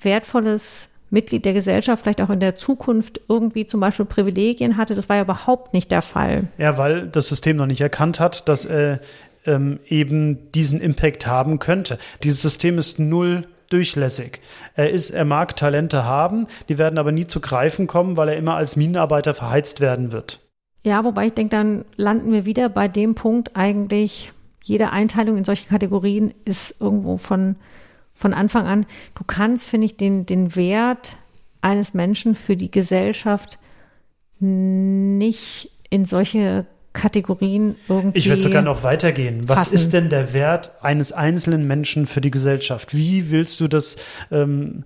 [0.00, 4.94] wertvolles Mitglied der Gesellschaft vielleicht auch in der Zukunft irgendwie zum Beispiel Privilegien hatte.
[4.94, 6.48] Das war ja überhaupt nicht der Fall.
[6.56, 9.00] Ja, weil das System noch nicht erkannt hat, dass er
[9.44, 11.98] ähm, eben diesen Impact haben könnte.
[12.22, 14.40] Dieses System ist null durchlässig.
[14.74, 18.36] Er ist, er mag Talente haben, die werden aber nie zu greifen kommen, weil er
[18.36, 20.40] immer als Minenarbeiter verheizt werden wird.
[20.82, 24.32] Ja, wobei ich denke, dann landen wir wieder bei dem Punkt eigentlich,
[24.62, 27.56] jede Einteilung in solche Kategorien ist irgendwo von,
[28.14, 28.86] von Anfang an.
[29.16, 31.16] Du kannst, finde ich, den, den Wert
[31.60, 33.58] eines Menschen für die Gesellschaft
[34.38, 38.18] nicht in solche Kategorien irgendwie.
[38.18, 39.48] Ich würde sogar noch weitergehen.
[39.48, 39.74] Was fassen.
[39.74, 42.94] ist denn der Wert eines einzelnen Menschen für die Gesellschaft?
[42.94, 43.96] Wie willst du das,
[44.30, 44.84] ähm,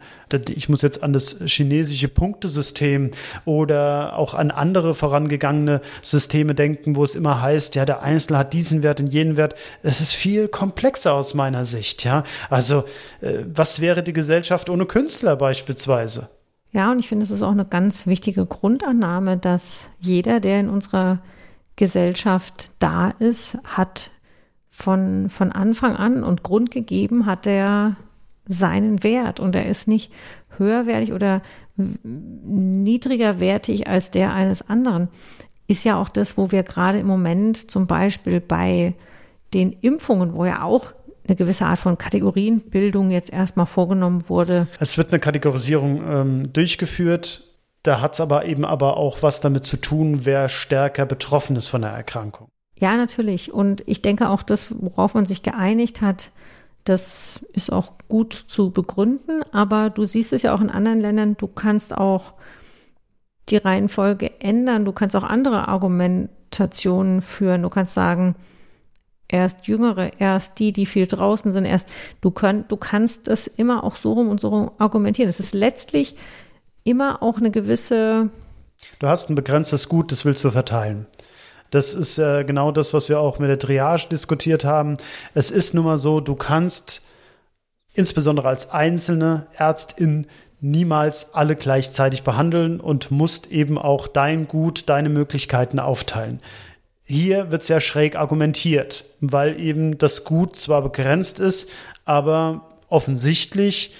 [0.48, 3.10] ich muss jetzt an das chinesische Punktesystem
[3.44, 8.52] oder auch an andere vorangegangene Systeme denken, wo es immer heißt, ja, der Einzelne hat
[8.52, 9.56] diesen Wert und jenen Wert.
[9.82, 12.22] Es ist viel komplexer aus meiner Sicht, ja.
[12.50, 12.84] Also,
[13.20, 16.28] äh, was wäre die Gesellschaft ohne Künstler beispielsweise?
[16.72, 20.68] Ja, und ich finde, es ist auch eine ganz wichtige Grundannahme, dass jeder, der in
[20.68, 21.20] unserer
[21.76, 24.10] Gesellschaft da ist, hat
[24.70, 27.96] von, von Anfang an und Grund gegeben hat er
[28.46, 30.12] seinen Wert und er ist nicht
[30.56, 31.42] höherwertig oder
[31.76, 35.08] niedrigerwertig als der eines anderen.
[35.66, 38.94] Ist ja auch das, wo wir gerade im Moment zum Beispiel bei
[39.52, 40.92] den Impfungen, wo ja auch
[41.26, 44.68] eine gewisse Art von Kategorienbildung jetzt erstmal vorgenommen wurde.
[44.78, 47.42] Es wird eine Kategorisierung ähm, durchgeführt
[47.86, 51.68] da hat es aber eben aber auch was damit zu tun, wer stärker betroffen ist
[51.68, 52.48] von der Erkrankung.
[52.78, 53.52] Ja, natürlich.
[53.52, 56.30] Und ich denke auch, das, worauf man sich geeinigt hat,
[56.84, 59.42] das ist auch gut zu begründen.
[59.52, 62.34] Aber du siehst es ja auch in anderen Ländern, du kannst auch
[63.48, 64.84] die Reihenfolge ändern.
[64.84, 67.62] Du kannst auch andere Argumentationen führen.
[67.62, 68.34] Du kannst sagen,
[69.28, 71.88] erst Jüngere, erst die, die viel draußen sind, erst
[72.20, 75.28] du, könnt, du kannst das immer auch so rum und so rum argumentieren.
[75.28, 76.16] Es ist letztlich
[76.86, 78.30] immer auch eine gewisse.
[78.98, 81.06] Du hast ein begrenztes Gut, das willst du verteilen.
[81.70, 84.96] Das ist äh, genau das, was wir auch mit der Triage diskutiert haben.
[85.34, 87.00] Es ist nun mal so, du kannst
[87.94, 90.26] insbesondere als einzelne Ärztin
[90.60, 96.40] niemals alle gleichzeitig behandeln und musst eben auch dein Gut, deine Möglichkeiten aufteilen.
[97.04, 101.70] Hier wird sehr schräg argumentiert, weil eben das Gut zwar begrenzt ist,
[102.04, 103.92] aber offensichtlich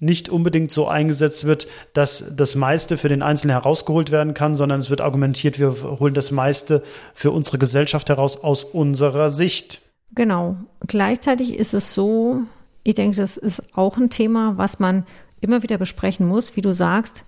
[0.00, 4.80] nicht unbedingt so eingesetzt wird, dass das meiste für den Einzelnen herausgeholt werden kann, sondern
[4.80, 6.82] es wird argumentiert, wir holen das meiste
[7.14, 9.82] für unsere Gesellschaft heraus aus unserer Sicht.
[10.14, 10.56] Genau.
[10.86, 12.40] Gleichzeitig ist es so,
[12.82, 15.04] ich denke, das ist auch ein Thema, was man
[15.40, 16.56] immer wieder besprechen muss.
[16.56, 17.24] Wie du sagst,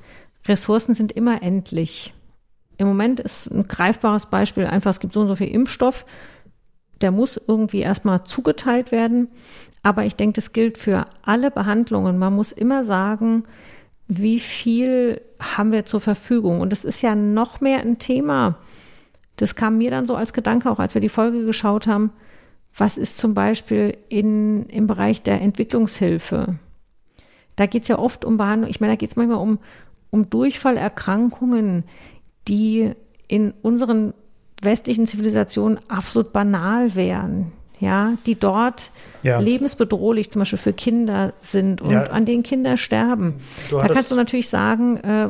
[0.47, 2.15] Ressourcen sind immer endlich.
[2.79, 6.05] Im Moment ist ein greifbares Beispiel einfach, es gibt so und so viel Impfstoff,
[7.01, 9.29] der muss irgendwie erstmal zugeteilt werden.
[9.83, 12.19] Aber ich denke, das gilt für alle Behandlungen.
[12.19, 13.45] Man muss immer sagen,
[14.07, 16.61] wie viel haben wir zur Verfügung?
[16.61, 18.59] Und das ist ja noch mehr ein Thema.
[19.37, 22.13] Das kam mir dann so als Gedanke, auch als wir die Folge geschaut haben.
[22.77, 26.59] Was ist zum Beispiel in, im Bereich der Entwicklungshilfe?
[27.57, 28.71] Da geht es ja oft um Behandlung.
[28.71, 29.59] Ich meine, da geht es manchmal um,
[30.11, 31.85] um Durchfallerkrankungen,
[32.49, 32.93] die
[33.29, 34.15] in unseren
[34.63, 37.53] westlichen Zivilisationen absolut banal wären
[37.83, 38.93] ja, die dort
[39.25, 39.41] ja.
[39.41, 42.05] lebensbedrohlich zum Beispiel für Kinder sind und ja.
[42.05, 43.41] an denen Kinder sterben.
[43.71, 45.29] Du da kannst du natürlich sagen, äh,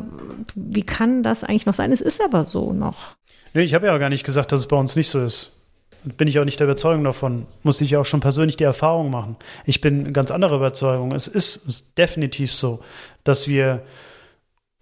[0.55, 1.91] wie kann das eigentlich noch sein?
[1.91, 3.15] Es ist aber so noch.
[3.55, 5.53] Nee, ich habe ja gar nicht gesagt, dass es bei uns nicht so ist.
[6.03, 7.47] Bin ich auch nicht der Überzeugung davon.
[7.63, 9.35] Muss ich auch schon persönlich die Erfahrung machen.
[9.65, 11.11] Ich bin ganz anderer Überzeugung.
[11.11, 12.81] Es ist, ist definitiv so,
[13.23, 13.81] dass wir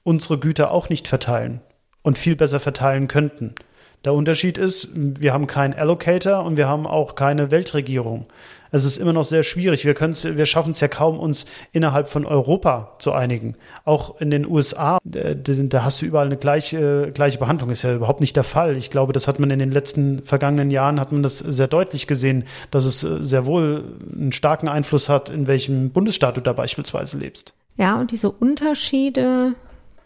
[0.04, 1.62] unsere Güter auch nicht verteilen
[2.02, 3.56] und viel besser verteilen könnten.
[4.04, 8.26] Der Unterschied ist, wir haben keinen Allocator und wir haben auch keine Weltregierung.
[8.72, 9.86] Es ist immer noch sehr schwierig.
[9.86, 13.56] Wir, wir schaffen es ja kaum, uns innerhalb von Europa zu einigen.
[13.84, 17.70] Auch in den USA, da, da hast du überall eine gleiche, gleiche Behandlung.
[17.70, 18.78] Ist ja überhaupt nicht der Fall.
[18.78, 22.08] Ich glaube, das hat man in den letzten vergangenen Jahren, hat man das sehr deutlich
[22.08, 23.84] gesehen, dass es äh, sehr wohl
[24.14, 27.54] einen starken Einfluss hat, in welchem Bundesstaat du da beispielsweise lebst.
[27.76, 29.54] Ja, und diese Unterschiede,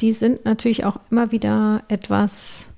[0.02, 2.72] die sind natürlich auch immer wieder etwas,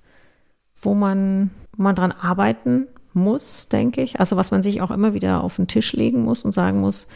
[0.82, 4.20] wo man, wo dran arbeiten muss, denke ich.
[4.20, 7.08] Also was man sich auch immer wieder auf den Tisch legen muss und sagen muss,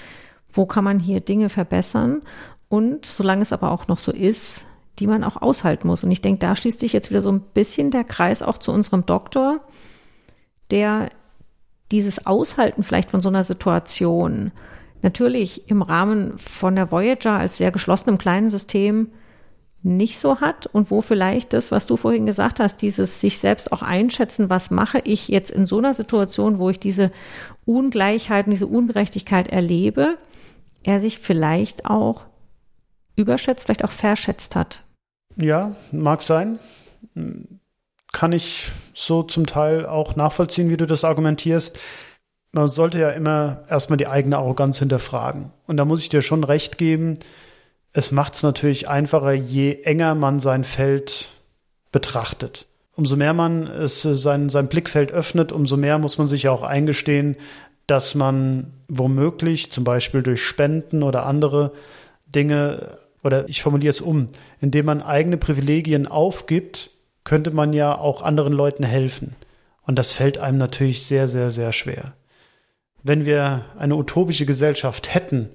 [0.51, 2.21] wo kann man hier Dinge verbessern?
[2.67, 4.65] Und solange es aber auch noch so ist,
[4.99, 6.03] die man auch aushalten muss.
[6.03, 8.71] Und ich denke, da schließt sich jetzt wieder so ein bisschen der Kreis auch zu
[8.71, 9.61] unserem Doktor,
[10.69, 11.09] der
[11.91, 14.51] dieses Aushalten vielleicht von so einer Situation
[15.01, 19.09] natürlich im Rahmen von der Voyager als sehr geschlossenem kleinen System
[19.83, 23.71] nicht so hat und wo vielleicht das, was du vorhin gesagt hast, dieses sich selbst
[23.71, 27.11] auch einschätzen, was mache ich jetzt in so einer Situation, wo ich diese
[27.65, 30.17] Ungleichheit und diese Ungerechtigkeit erlebe,
[30.83, 32.25] er sich vielleicht auch
[33.15, 34.83] überschätzt, vielleicht auch verschätzt hat.
[35.35, 36.59] Ja, mag sein.
[38.11, 41.79] Kann ich so zum Teil auch nachvollziehen, wie du das argumentierst.
[42.51, 45.53] Man sollte ja immer erstmal die eigene Arroganz hinterfragen.
[45.67, 47.19] Und da muss ich dir schon recht geben,
[47.93, 51.29] es macht es natürlich einfacher, je enger man sein Feld
[51.91, 52.65] betrachtet.
[52.95, 56.63] Umso mehr man es, äh, sein, sein Blickfeld öffnet, umso mehr muss man sich auch
[56.63, 57.35] eingestehen,
[57.87, 61.71] dass man womöglich zum Beispiel durch Spenden oder andere
[62.25, 64.27] Dinge, oder ich formuliere es um,
[64.61, 66.91] indem man eigene Privilegien aufgibt,
[67.23, 69.35] könnte man ja auch anderen Leuten helfen.
[69.85, 72.13] Und das fällt einem natürlich sehr, sehr, sehr schwer.
[73.03, 75.49] Wenn wir eine utopische Gesellschaft hätten,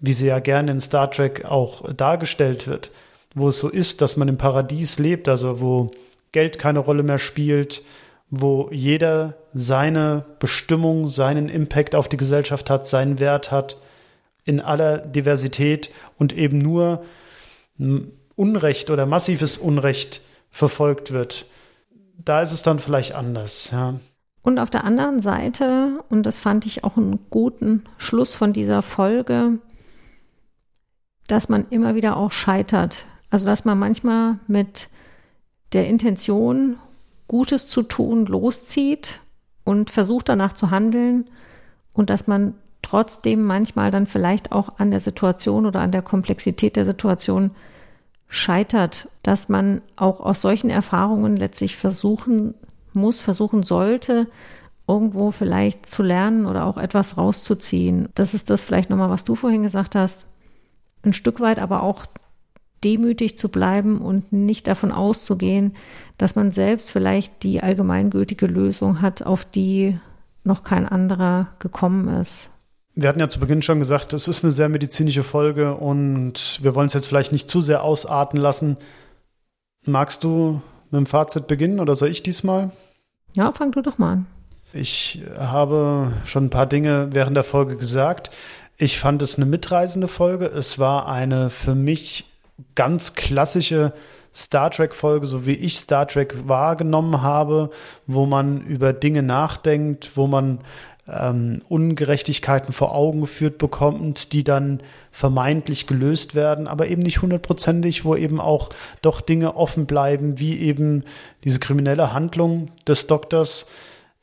[0.00, 2.90] wie sie ja gerne in Star Trek auch dargestellt wird,
[3.34, 5.90] wo es so ist, dass man im Paradies lebt, also wo
[6.32, 7.82] Geld keine Rolle mehr spielt,
[8.30, 13.76] wo jeder seine Bestimmung, seinen Impact auf die Gesellschaft hat, seinen Wert hat,
[14.44, 17.04] in aller Diversität und eben nur
[18.36, 21.46] Unrecht oder massives Unrecht verfolgt wird.
[22.24, 23.94] Da ist es dann vielleicht anders, ja.
[24.42, 28.80] Und auf der anderen Seite, und das fand ich auch einen guten Schluss von dieser
[28.80, 29.58] Folge,
[31.30, 33.04] dass man immer wieder auch scheitert.
[33.30, 34.88] Also dass man manchmal mit
[35.72, 36.76] der Intention,
[37.28, 39.20] Gutes zu tun, loszieht
[39.62, 41.30] und versucht danach zu handeln
[41.94, 46.74] und dass man trotzdem manchmal dann vielleicht auch an der Situation oder an der Komplexität
[46.74, 47.52] der Situation
[48.28, 52.54] scheitert, dass man auch aus solchen Erfahrungen letztlich versuchen
[52.92, 54.26] muss, versuchen sollte,
[54.88, 58.08] irgendwo vielleicht zu lernen oder auch etwas rauszuziehen.
[58.16, 60.26] Das ist das vielleicht nochmal, was du vorhin gesagt hast
[61.02, 62.06] ein Stück weit aber auch
[62.84, 65.76] demütig zu bleiben und nicht davon auszugehen,
[66.18, 69.98] dass man selbst vielleicht die allgemeingültige Lösung hat, auf die
[70.44, 72.50] noch kein anderer gekommen ist.
[72.94, 76.74] Wir hatten ja zu Beginn schon gesagt, es ist eine sehr medizinische Folge und wir
[76.74, 78.76] wollen es jetzt vielleicht nicht zu sehr ausarten lassen.
[79.84, 82.70] Magst du mit dem Fazit beginnen oder soll ich diesmal?
[83.34, 84.26] Ja, fang du doch mal an.
[84.72, 88.30] Ich habe schon ein paar Dinge während der Folge gesagt.
[88.82, 90.46] Ich fand es eine mitreisende Folge.
[90.46, 92.24] Es war eine für mich
[92.74, 93.92] ganz klassische
[94.34, 97.68] Star Trek-Folge, so wie ich Star Trek wahrgenommen habe,
[98.06, 100.60] wo man über Dinge nachdenkt, wo man
[101.06, 108.06] ähm, Ungerechtigkeiten vor Augen geführt bekommt, die dann vermeintlich gelöst werden, aber eben nicht hundertprozentig,
[108.06, 108.70] wo eben auch
[109.02, 111.04] doch Dinge offen bleiben, wie eben
[111.44, 113.66] diese kriminelle Handlung des Doktors,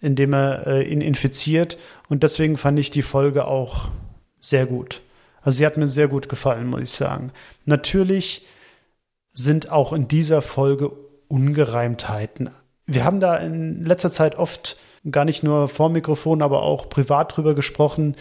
[0.02, 1.78] indem er äh, ihn infiziert.
[2.10, 3.90] Und deswegen fand ich die Folge auch
[4.40, 5.02] sehr gut.
[5.42, 7.32] Also sie hat mir sehr gut gefallen, muss ich sagen.
[7.66, 8.46] Natürlich
[9.34, 10.92] sind auch in dieser Folge
[11.28, 12.50] Ungereimtheiten.
[12.86, 14.78] Wir haben da in letzter Zeit oft
[15.10, 18.16] gar nicht nur vor Mikrofon, aber auch privat drüber gesprochen.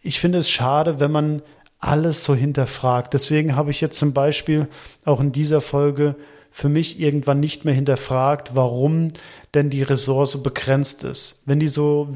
[0.00, 1.42] Ich finde es schade, wenn man
[1.78, 3.14] alles so hinterfragt.
[3.14, 4.68] Deswegen habe ich jetzt zum Beispiel
[5.04, 6.16] auch in dieser Folge
[6.50, 9.08] für mich irgendwann nicht mehr hinterfragt, warum
[9.54, 11.42] denn die Ressource begrenzt ist.
[11.46, 12.08] Wenn die so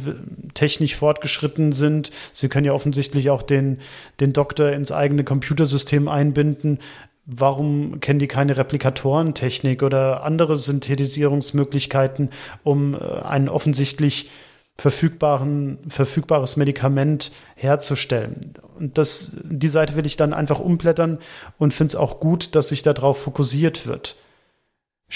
[0.55, 3.79] technisch fortgeschritten sind, sie können ja offensichtlich auch den,
[4.21, 6.81] den Doktor ins eigene Computersystem einbinden,
[7.27, 12.31] warum kennen die keine Replikatorentechnik oder andere Synthetisierungsmöglichkeiten,
[12.63, 14.31] um äh, ein offensichtlich
[14.77, 18.41] verfügbaren, verfügbares Medikament herzustellen.
[18.77, 21.19] Und das, die Seite will ich dann einfach umblättern
[21.59, 24.17] und finde es auch gut, dass sich darauf fokussiert wird.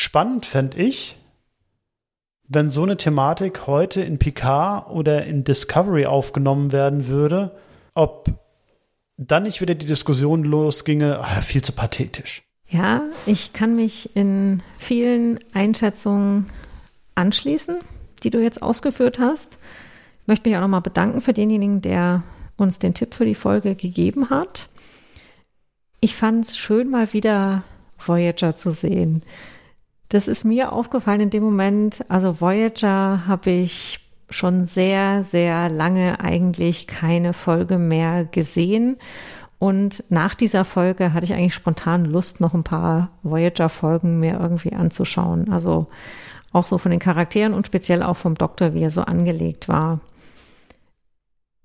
[0.00, 1.16] Spannend fände ich,
[2.46, 7.50] wenn so eine Thematik heute in Picard oder in Discovery aufgenommen werden würde,
[7.94, 8.30] ob
[9.16, 12.44] dann nicht wieder die Diskussion losginge, ach, viel zu pathetisch.
[12.68, 16.46] Ja, ich kann mich in vielen Einschätzungen
[17.16, 17.78] anschließen,
[18.22, 19.58] die du jetzt ausgeführt hast.
[20.20, 22.22] Ich möchte mich auch nochmal bedanken für denjenigen, der
[22.56, 24.68] uns den Tipp für die Folge gegeben hat.
[25.98, 27.64] Ich fand es schön, mal wieder
[27.98, 29.24] Voyager zu sehen.
[30.08, 32.04] Das ist mir aufgefallen in dem Moment.
[32.08, 34.00] Also Voyager habe ich
[34.30, 38.96] schon sehr, sehr lange eigentlich keine Folge mehr gesehen.
[39.58, 44.72] Und nach dieser Folge hatte ich eigentlich spontan Lust, noch ein paar Voyager-Folgen mir irgendwie
[44.72, 45.50] anzuschauen.
[45.50, 45.88] Also
[46.52, 50.00] auch so von den Charakteren und speziell auch vom Doktor, wie er so angelegt war.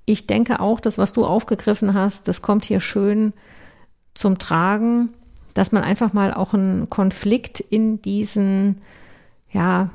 [0.06, 3.32] Ich denke auch, das, was du aufgegriffen hast, das kommt hier schön
[4.14, 5.10] zum Tragen,
[5.54, 8.82] dass man einfach mal auch einen Konflikt in diesen,
[9.52, 9.90] ja,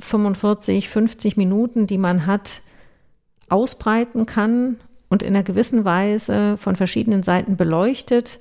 [0.00, 2.62] 45, 50 Minuten, die man hat,
[3.48, 4.76] ausbreiten kann
[5.08, 8.40] und in einer gewissen Weise von verschiedenen Seiten beleuchtet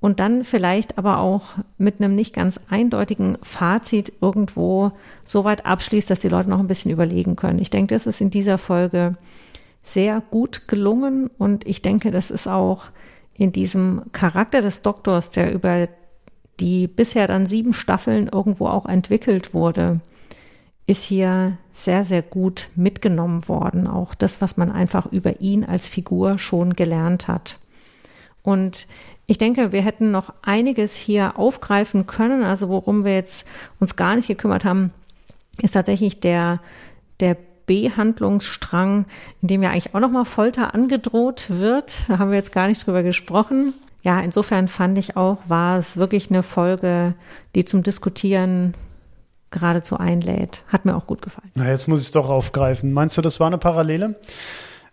[0.00, 4.92] und dann vielleicht aber auch mit einem nicht ganz eindeutigen Fazit irgendwo
[5.26, 7.58] so weit abschließt, dass die Leute noch ein bisschen überlegen können.
[7.58, 9.16] Ich denke, das ist in dieser Folge
[9.82, 12.84] sehr gut gelungen und ich denke, das ist auch
[13.34, 15.88] in diesem Charakter des Doktors, der über
[16.60, 20.00] die bisher dann sieben Staffeln irgendwo auch entwickelt wurde,
[20.86, 23.86] ist hier sehr, sehr gut mitgenommen worden.
[23.88, 27.58] Auch das, was man einfach über ihn als Figur schon gelernt hat.
[28.42, 28.86] Und
[29.26, 32.44] ich denke, wir hätten noch einiges hier aufgreifen können.
[32.44, 33.46] Also worum wir jetzt
[33.80, 34.92] uns gar nicht gekümmert haben,
[35.62, 36.60] ist tatsächlich der,
[37.20, 39.06] der B-Handlungsstrang,
[39.42, 41.94] in dem ja eigentlich auch nochmal Folter angedroht wird.
[42.08, 43.74] Da haben wir jetzt gar nicht drüber gesprochen.
[44.02, 47.14] Ja, insofern fand ich auch, war es wirklich eine Folge,
[47.54, 48.74] die zum Diskutieren
[49.50, 50.62] geradezu einlädt.
[50.68, 51.50] Hat mir auch gut gefallen.
[51.54, 52.92] Na, jetzt muss ich es doch aufgreifen.
[52.92, 54.16] Meinst du, das war eine Parallele?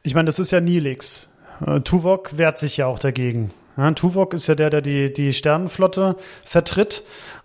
[0.04, 1.30] Ich meine, das ist ja Nilix.
[1.66, 3.52] Äh, Tuvok wehrt sich ja auch dagegen.
[3.78, 6.16] Ja, Tuvok ist ja der, der die, die Sternenflotte
[6.46, 7.04] vertritt.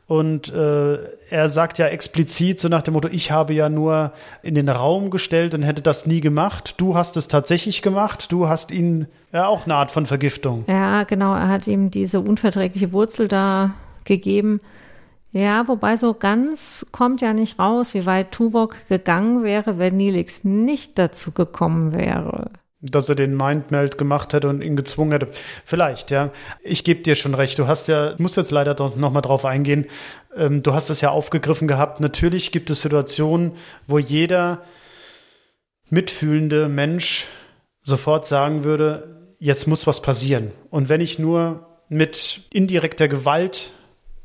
[0.08, 0.98] Und äh,
[1.30, 5.10] er sagt ja explizit so nach dem Motto, ich habe ja nur in den Raum
[5.10, 6.74] gestellt und hätte das nie gemacht.
[6.76, 8.30] Du hast es tatsächlich gemacht.
[8.30, 10.64] Du hast ihn ja auch eine Art von Vergiftung.
[10.68, 11.34] Ja, genau.
[11.34, 14.60] Er hat ihm diese unverträgliche Wurzel da gegeben.
[15.32, 20.44] Ja, wobei so ganz kommt ja nicht raus, wie weit Tuvok gegangen wäre, wenn Nilix
[20.44, 22.50] nicht dazu gekommen wäre.
[22.80, 25.28] Dass er den Mindmeld gemacht hätte und ihn gezwungen hätte.
[25.64, 26.30] Vielleicht, ja.
[26.62, 27.58] Ich gebe dir schon recht.
[27.58, 29.86] Du hast ja, muss jetzt leider noch mal drauf eingehen.
[30.36, 32.00] Ähm, du hast es ja aufgegriffen gehabt.
[32.00, 33.52] Natürlich gibt es Situationen,
[33.86, 34.62] wo jeder
[35.88, 37.26] mitfühlende Mensch
[37.82, 40.50] sofort sagen würde, jetzt muss was passieren.
[40.70, 43.70] Und wenn ich nur mit indirekter Gewalt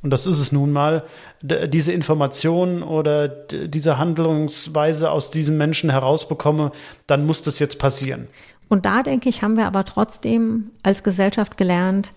[0.04, 1.04] und das ist es nun mal,
[1.42, 6.72] diese Information oder diese Handlungsweise aus diesem Menschen herausbekomme,
[7.08, 8.28] dann muss das jetzt passieren.
[8.68, 12.14] Und da denke ich, haben wir aber trotzdem als Gesellschaft gelernt,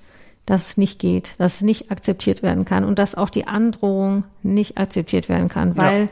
[0.46, 4.24] dass es nicht geht, dass es nicht akzeptiert werden kann und dass auch die Androhung
[4.42, 6.08] nicht akzeptiert werden kann, weil ja.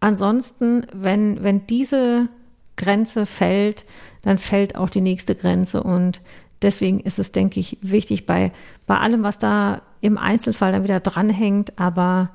[0.00, 2.28] ansonsten, wenn, wenn diese
[2.76, 3.84] Grenze fällt,
[4.22, 6.20] dann fällt auch die nächste Grenze und
[6.62, 8.52] deswegen ist es, denke ich, wichtig bei,
[8.86, 12.30] bei allem, was da im Einzelfall dann wieder dranhängt, aber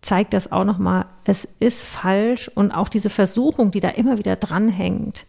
[0.00, 4.36] zeigt das auch nochmal, es ist falsch und auch diese Versuchung, die da immer wieder
[4.36, 5.26] dranhängt,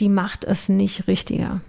[0.00, 1.60] die macht es nicht richtiger.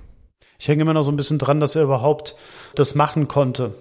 [0.57, 2.35] Ich hänge immer noch so ein bisschen dran, dass er überhaupt
[2.75, 3.73] das machen konnte.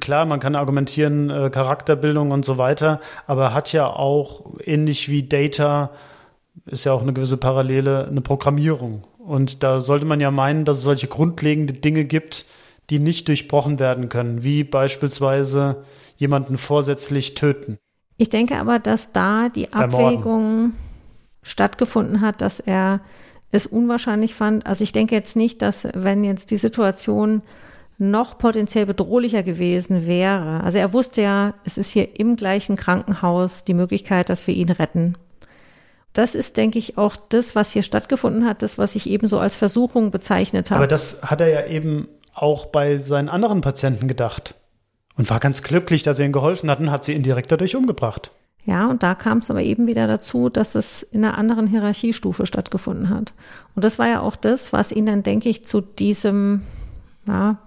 [0.00, 5.08] Klar, man kann argumentieren, äh, Charakterbildung und so weiter, aber er hat ja auch ähnlich
[5.08, 5.90] wie Data,
[6.66, 9.04] ist ja auch eine gewisse Parallele, eine Programmierung.
[9.24, 12.44] Und da sollte man ja meinen, dass es solche grundlegende Dinge gibt,
[12.90, 15.84] die nicht durchbrochen werden können, wie beispielsweise
[16.16, 17.78] jemanden vorsätzlich töten.
[18.16, 20.72] Ich denke aber, dass da die Abwägung
[21.42, 23.00] stattgefunden hat, dass er
[23.52, 24.66] es unwahrscheinlich fand.
[24.66, 27.42] Also ich denke jetzt nicht, dass wenn jetzt die Situation
[27.98, 30.62] noch potenziell bedrohlicher gewesen wäre.
[30.64, 34.70] Also er wusste ja, es ist hier im gleichen Krankenhaus die Möglichkeit, dass wir ihn
[34.70, 35.16] retten.
[36.12, 39.38] Das ist, denke ich, auch das, was hier stattgefunden hat, das, was ich eben so
[39.38, 40.80] als Versuchung bezeichnet habe.
[40.80, 44.54] Aber das hat er ja eben auch bei seinen anderen Patienten gedacht
[45.16, 48.30] und war ganz glücklich, dass sie ihnen geholfen hatten, hat sie indirekt dadurch umgebracht.
[48.64, 52.46] Ja, und da kam es aber eben wieder dazu, dass es in einer anderen Hierarchiestufe
[52.46, 53.32] stattgefunden hat.
[53.74, 56.62] Und das war ja auch das, was ihn dann, denke ich, zu diesem,
[57.26, 57.58] ja,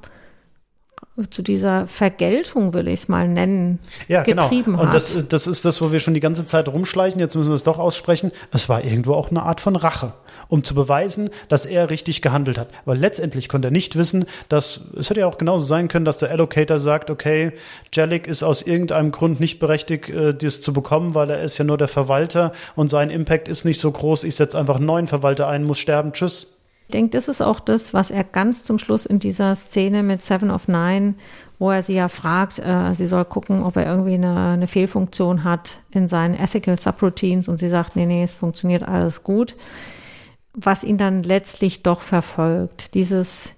[1.29, 4.43] zu dieser Vergeltung, will ich es mal nennen, ja, genau.
[4.43, 4.81] getrieben genau.
[4.81, 4.95] Und hat.
[4.95, 7.21] das, das ist das, wo wir schon die ganze Zeit rumschleichen.
[7.21, 8.33] Jetzt müssen wir es doch aussprechen.
[8.51, 10.11] Es war irgendwo auch eine Art von Rache,
[10.49, 12.67] um zu beweisen, dass er richtig gehandelt hat.
[12.83, 16.17] Weil letztendlich konnte er nicht wissen, dass es hätte ja auch genauso sein können, dass
[16.17, 17.53] der Allocator sagt, okay,
[17.93, 21.63] Jellic ist aus irgendeinem Grund nicht berechtigt, äh, das zu bekommen, weil er ist ja
[21.63, 24.25] nur der Verwalter und sein Impact ist nicht so groß.
[24.25, 26.47] Ich setze einfach einen neuen Verwalter ein, muss sterben, tschüss.
[26.87, 30.21] Ich denke, das ist auch das, was er ganz zum Schluss in dieser Szene mit
[30.21, 31.15] Seven of Nine,
[31.57, 35.43] wo er sie ja fragt, äh, sie soll gucken, ob er irgendwie eine, eine Fehlfunktion
[35.43, 39.55] hat in seinen Ethical Subroutines und sie sagt, nee, nee, es funktioniert alles gut.
[40.53, 43.53] Was ihn dann letztlich doch verfolgt, dieses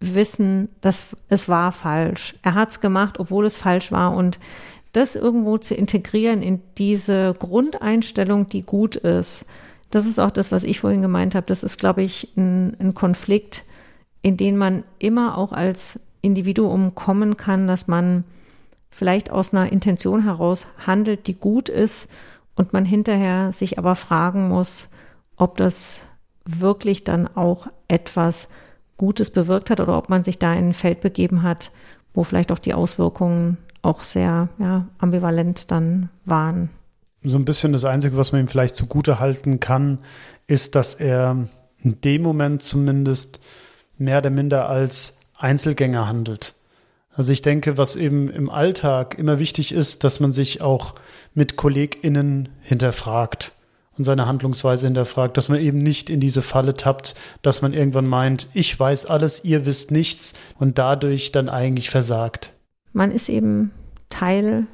[0.00, 2.34] Wissen, dass es war falsch.
[2.42, 4.38] Er hat es gemacht, obwohl es falsch war und
[4.92, 9.44] das irgendwo zu integrieren in diese Grundeinstellung, die gut ist,
[9.90, 11.46] das ist auch das, was ich vorhin gemeint habe.
[11.46, 13.64] Das ist, glaube ich, ein, ein Konflikt,
[14.22, 18.24] in den man immer auch als Individuum kommen kann, dass man
[18.90, 22.10] vielleicht aus einer Intention heraus handelt, die gut ist
[22.54, 24.90] und man hinterher sich aber fragen muss,
[25.36, 26.04] ob das
[26.44, 28.48] wirklich dann auch etwas
[28.96, 31.72] Gutes bewirkt hat oder ob man sich da in ein Feld begeben hat,
[32.12, 36.68] wo vielleicht auch die Auswirkungen auch sehr ja, ambivalent dann waren.
[37.22, 39.98] So ein bisschen das Einzige, was man ihm vielleicht zugute halten kann,
[40.46, 41.48] ist, dass er
[41.82, 43.40] in dem Moment zumindest
[43.98, 46.54] mehr oder minder als Einzelgänger handelt.
[47.14, 50.94] Also ich denke, was eben im Alltag immer wichtig ist, dass man sich auch
[51.34, 53.52] mit KollegInnen hinterfragt
[53.98, 58.06] und seine Handlungsweise hinterfragt, dass man eben nicht in diese Falle tappt, dass man irgendwann
[58.06, 62.54] meint, ich weiß alles, ihr wisst nichts und dadurch dann eigentlich versagt.
[62.94, 63.72] Man ist eben
[64.08, 64.66] Teil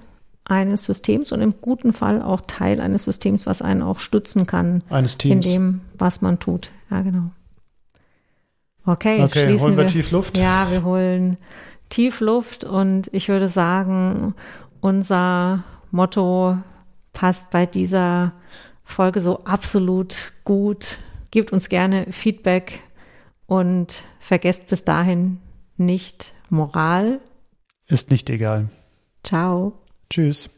[0.46, 4.82] eines Systems und im guten Fall auch Teil eines Systems, was einen auch stützen kann.
[4.88, 5.46] Eines Teams.
[5.46, 6.70] In dem, was man tut.
[6.90, 7.30] Ja, genau.
[8.84, 10.38] Okay, okay schließen holen wir, wir tief Luft?
[10.38, 11.36] Ja, wir holen
[11.88, 14.34] tief Luft und ich würde sagen,
[14.80, 16.56] unser Motto
[17.12, 18.32] passt bei dieser
[18.84, 20.98] Folge so absolut gut.
[21.32, 22.80] Gebt uns gerne Feedback
[23.46, 25.38] und vergesst bis dahin
[25.76, 27.20] nicht Moral.
[27.88, 28.68] Ist nicht egal.
[29.24, 29.72] Ciao.
[30.10, 30.48] Tschüss.